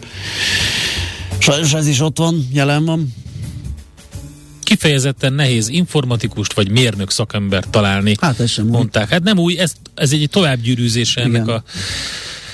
Sajnos 1.39 1.75
ez 1.75 1.87
is 1.87 2.01
ott 2.01 2.19
van, 2.19 2.49
jelen 2.53 2.85
van 2.85 3.15
kifejezetten 4.81 5.33
nehéz 5.33 5.69
informatikust 5.69 6.53
vagy 6.53 6.71
mérnök 6.71 7.11
szakember 7.11 7.65
találni. 7.71 8.15
Hát 8.21 8.41
ez 8.41 8.51
sem 8.51 8.67
mondták. 8.67 9.09
Hát 9.09 9.23
nem 9.23 9.39
új, 9.39 9.59
ez, 9.59 9.73
ez 9.95 10.13
egy 10.13 10.29
továbbgyűrűzése 10.31 11.21
ennek 11.21 11.49
a 11.49 11.63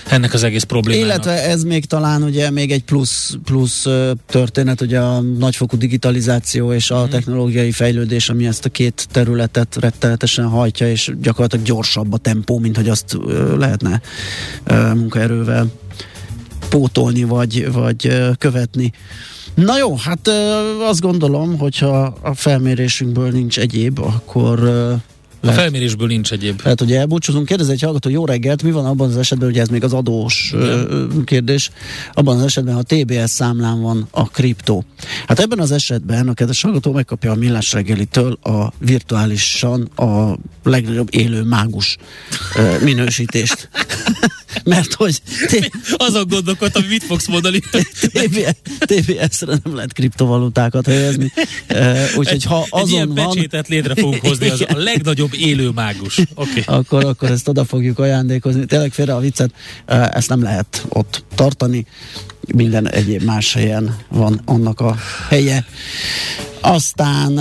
ennek 0.09 0.35
az 0.35 0.43
egész 0.43 0.63
problémának. 0.63 1.09
Illetve 1.09 1.43
ez 1.43 1.63
még 1.63 1.85
talán 1.85 2.23
ugye 2.23 2.51
még 2.51 2.71
egy 2.73 2.85
plusz, 2.85 3.37
plusz 3.45 3.87
történet, 4.27 4.81
ugye 4.81 4.99
a 4.99 5.21
nagyfokú 5.21 5.77
digitalizáció 5.77 6.73
és 6.73 6.91
a 6.91 7.07
mm. 7.07 7.09
technológiai 7.09 7.73
fejlődés, 7.73 8.29
ami 8.29 8.47
ezt 8.47 8.65
a 8.65 8.69
két 8.69 9.09
területet 9.11 9.77
rettenetesen 9.81 10.49
hajtja, 10.49 10.91
és 10.91 11.13
gyakorlatilag 11.21 11.65
gyorsabb 11.65 12.13
a 12.13 12.19
tempó, 12.19 12.59
mint 12.59 12.77
hogy 12.77 12.89
azt 12.89 13.17
lehetne 13.59 14.01
munkaerővel 14.95 15.67
pótolni, 16.69 17.25
vagy, 17.25 17.73
vagy 17.73 18.13
követni. 18.39 18.93
Na 19.57 19.79
jó, 19.79 19.97
hát 19.97 20.29
azt 20.81 21.01
gondolom, 21.01 21.59
hogyha 21.59 22.17
a 22.21 22.35
felmérésünkből 22.35 23.31
nincs 23.31 23.59
egyéb, 23.59 23.99
akkor 23.99 24.59
lehet, 25.41 25.59
a 25.59 25.63
felmérésből 25.63 26.07
nincs 26.07 26.33
egyéb. 26.33 26.61
Lehet, 26.63 26.79
hogy 26.79 26.93
elbúcsúzunk. 26.93 27.47
Kérdez 27.47 27.69
egy 27.69 27.83
hallgató, 27.83 28.11
jó 28.11 28.25
reggelt, 28.25 28.63
mi 28.63 28.71
van 28.71 28.87
abban 28.87 29.09
az 29.09 29.17
esetben, 29.17 29.49
hogy 29.49 29.59
ez 29.59 29.69
még 29.69 29.85
az 29.85 29.93
adós 29.93 30.53
Igen. 30.55 31.23
kérdés, 31.25 31.71
abban 32.13 32.37
az 32.37 32.45
esetben, 32.45 32.75
ha 32.75 32.83
TBS 32.83 33.31
számlán 33.31 33.81
van 33.81 34.09
a 34.11 34.29
kriptó. 34.29 34.85
Hát 35.27 35.41
ebben 35.41 35.59
az 35.59 35.71
esetben 35.71 36.29
a 36.29 36.35
kedves 36.35 36.63
hallgató 36.63 36.93
megkapja 36.93 37.31
a 37.31 37.35
millás 37.35 37.73
reggelitől 37.73 38.39
a 38.43 38.73
virtuálisan 38.79 39.83
a 39.83 40.37
legnagyobb 40.63 41.09
élő 41.11 41.43
mágus 41.43 41.97
minősítést. 42.83 43.69
Mert 44.65 44.95
hogy... 44.95 45.21
T- 45.47 45.71
Azon 45.97 46.27
gondolkodtam, 46.29 46.83
hogy 46.83 46.91
mit 46.91 47.05
fogsz 47.05 47.27
mondani. 47.27 47.61
TBS-re 48.79 49.59
nem 49.65 49.75
lehet 49.75 49.93
kriptovalutákat 49.93 50.87
helyezni. 50.87 51.33
Úgyhogy 52.17 52.45
ha 52.45 52.67
azon 52.71 52.87
egy 52.87 52.93
ilyen 52.93 53.15
van... 53.15 53.27
becsétet 53.27 53.69
létre 53.69 53.95
fogunk 53.95 54.27
hozni, 54.27 54.49
az 54.49 54.65
a 54.69 54.77
legnagyobb 54.77 55.35
élő 55.35 55.69
mágus. 55.69 56.21
Okay. 56.35 56.63
Akkor, 56.67 57.05
akkor 57.05 57.31
ezt 57.31 57.49
oda 57.49 57.65
fogjuk 57.65 57.99
ajándékozni. 57.99 58.65
Tényleg 58.65 58.93
félre 58.93 59.15
a 59.15 59.21
viccet, 59.21 59.51
ezt 59.87 60.29
nem 60.29 60.43
lehet 60.43 60.87
ott 60.89 61.25
tartani. 61.35 61.87
Minden 62.55 62.91
egyéb 62.91 63.23
más 63.23 63.53
helyen 63.53 63.97
van 64.09 64.41
annak 64.45 64.81
a 64.81 64.97
helye. 65.29 65.67
Aztán 66.61 67.33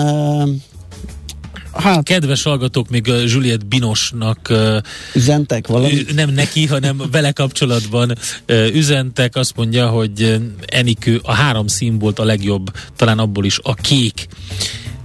Hát, 1.76 2.04
Kedves 2.04 2.44
hallgatók, 2.44 2.90
még 2.90 3.12
Juliet 3.26 3.68
Binosnak 3.68 4.54
üzentek 5.14 5.68
valami? 5.68 6.06
Nem 6.16 6.30
neki, 6.30 6.66
hanem 6.66 7.02
vele 7.12 7.32
kapcsolatban 7.32 8.18
üzentek. 8.74 9.36
Azt 9.36 9.56
mondja, 9.56 9.88
hogy 9.88 10.42
Enikő 10.66 11.20
a 11.24 11.34
három 11.34 11.68
színbolt 11.68 12.20
a 12.20 12.24
legjobb, 12.24 12.72
talán 12.96 13.20
abból 13.20 13.46
is 13.46 13.60
a 13.62 13.74
kék. 13.74 14.28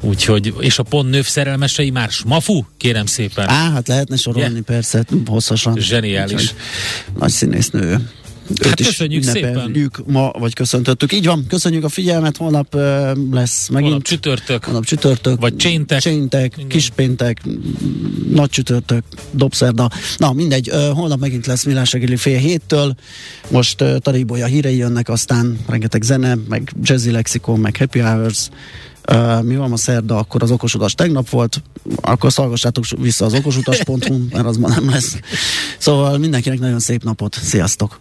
Úgyhogy, 0.03 0.55
és 0.59 0.79
a 0.79 0.83
pont 0.83 1.11
nőv 1.11 1.25
szerelmesei 1.25 1.91
már 1.91 2.11
smafu, 2.11 2.65
kérem 2.77 3.07
szépen. 3.07 3.49
Á, 3.49 3.71
hát 3.71 3.89
lehetne 3.89 4.17
sorolni 4.17 4.51
yeah. 4.51 4.65
persze, 4.65 5.05
hosszasan. 5.27 5.77
Zseniális. 5.79 6.33
Úgyhogy 6.33 6.55
nagy 7.19 7.31
színésznő. 7.31 8.11
Őt 8.51 8.67
hát 8.67 8.83
köszönjük 8.83 9.23
szépen. 9.23 9.91
ma, 10.07 10.31
vagy 10.39 10.55
köszöntöttük. 10.55 11.13
Így 11.13 11.27
van, 11.27 11.45
köszönjük 11.49 11.85
a 11.85 11.89
figyelmet, 11.89 12.37
holnap 12.37 12.75
uh, 12.75 12.83
lesz 13.31 13.69
megint. 13.69 13.89
Holnap 13.89 14.03
csütörtök. 14.03 14.65
Holnap 14.65 14.85
csütörtök. 14.85 15.41
Vagy 15.41 15.57
cséntek. 15.57 16.01
Cséntek, 16.01 16.65
kispéntek, 16.69 17.41
nagy 18.33 18.51
csütörtök, 18.51 19.05
dobszerda. 19.31 19.91
Na 20.17 20.33
mindegy, 20.33 20.71
uh, 20.71 20.89
holnap 20.89 21.21
megint 21.21 21.47
lesz 21.47 21.65
Millás 21.65 21.93
reggeli 21.93 22.17
fél 22.17 22.39
héttől. 22.39 22.95
Most 23.51 23.81
uh, 23.81 23.97
Taribolya 23.97 24.47
hírei 24.47 24.77
jönnek, 24.77 25.09
aztán 25.09 25.59
rengeteg 25.69 26.03
zene, 26.03 26.37
meg 26.49 26.73
jazzy 26.83 27.11
lexikon, 27.11 27.61
meg 27.61 27.77
happy 27.77 27.99
hours. 27.99 28.49
Uh, 29.13 29.43
mi 29.43 29.57
van 29.57 29.73
a 29.73 29.77
szerda, 29.77 30.17
akkor 30.17 30.43
az 30.43 30.51
okosutas 30.51 30.95
tegnap 30.95 31.29
volt, 31.29 31.63
akkor 32.01 32.33
szalgassátok 32.33 32.85
vissza 32.99 33.25
az 33.25 33.35
okosutas.hu, 33.35 34.19
mert 34.33 34.47
az 34.47 34.57
ma 34.57 34.69
nem 34.69 34.91
lesz. 34.91 35.17
Szóval 35.79 36.19
mindenkinek 36.19 36.59
nagyon 36.59 36.81
szép 36.81 37.05
napot, 37.05 37.39
sziasztok! 37.43 38.01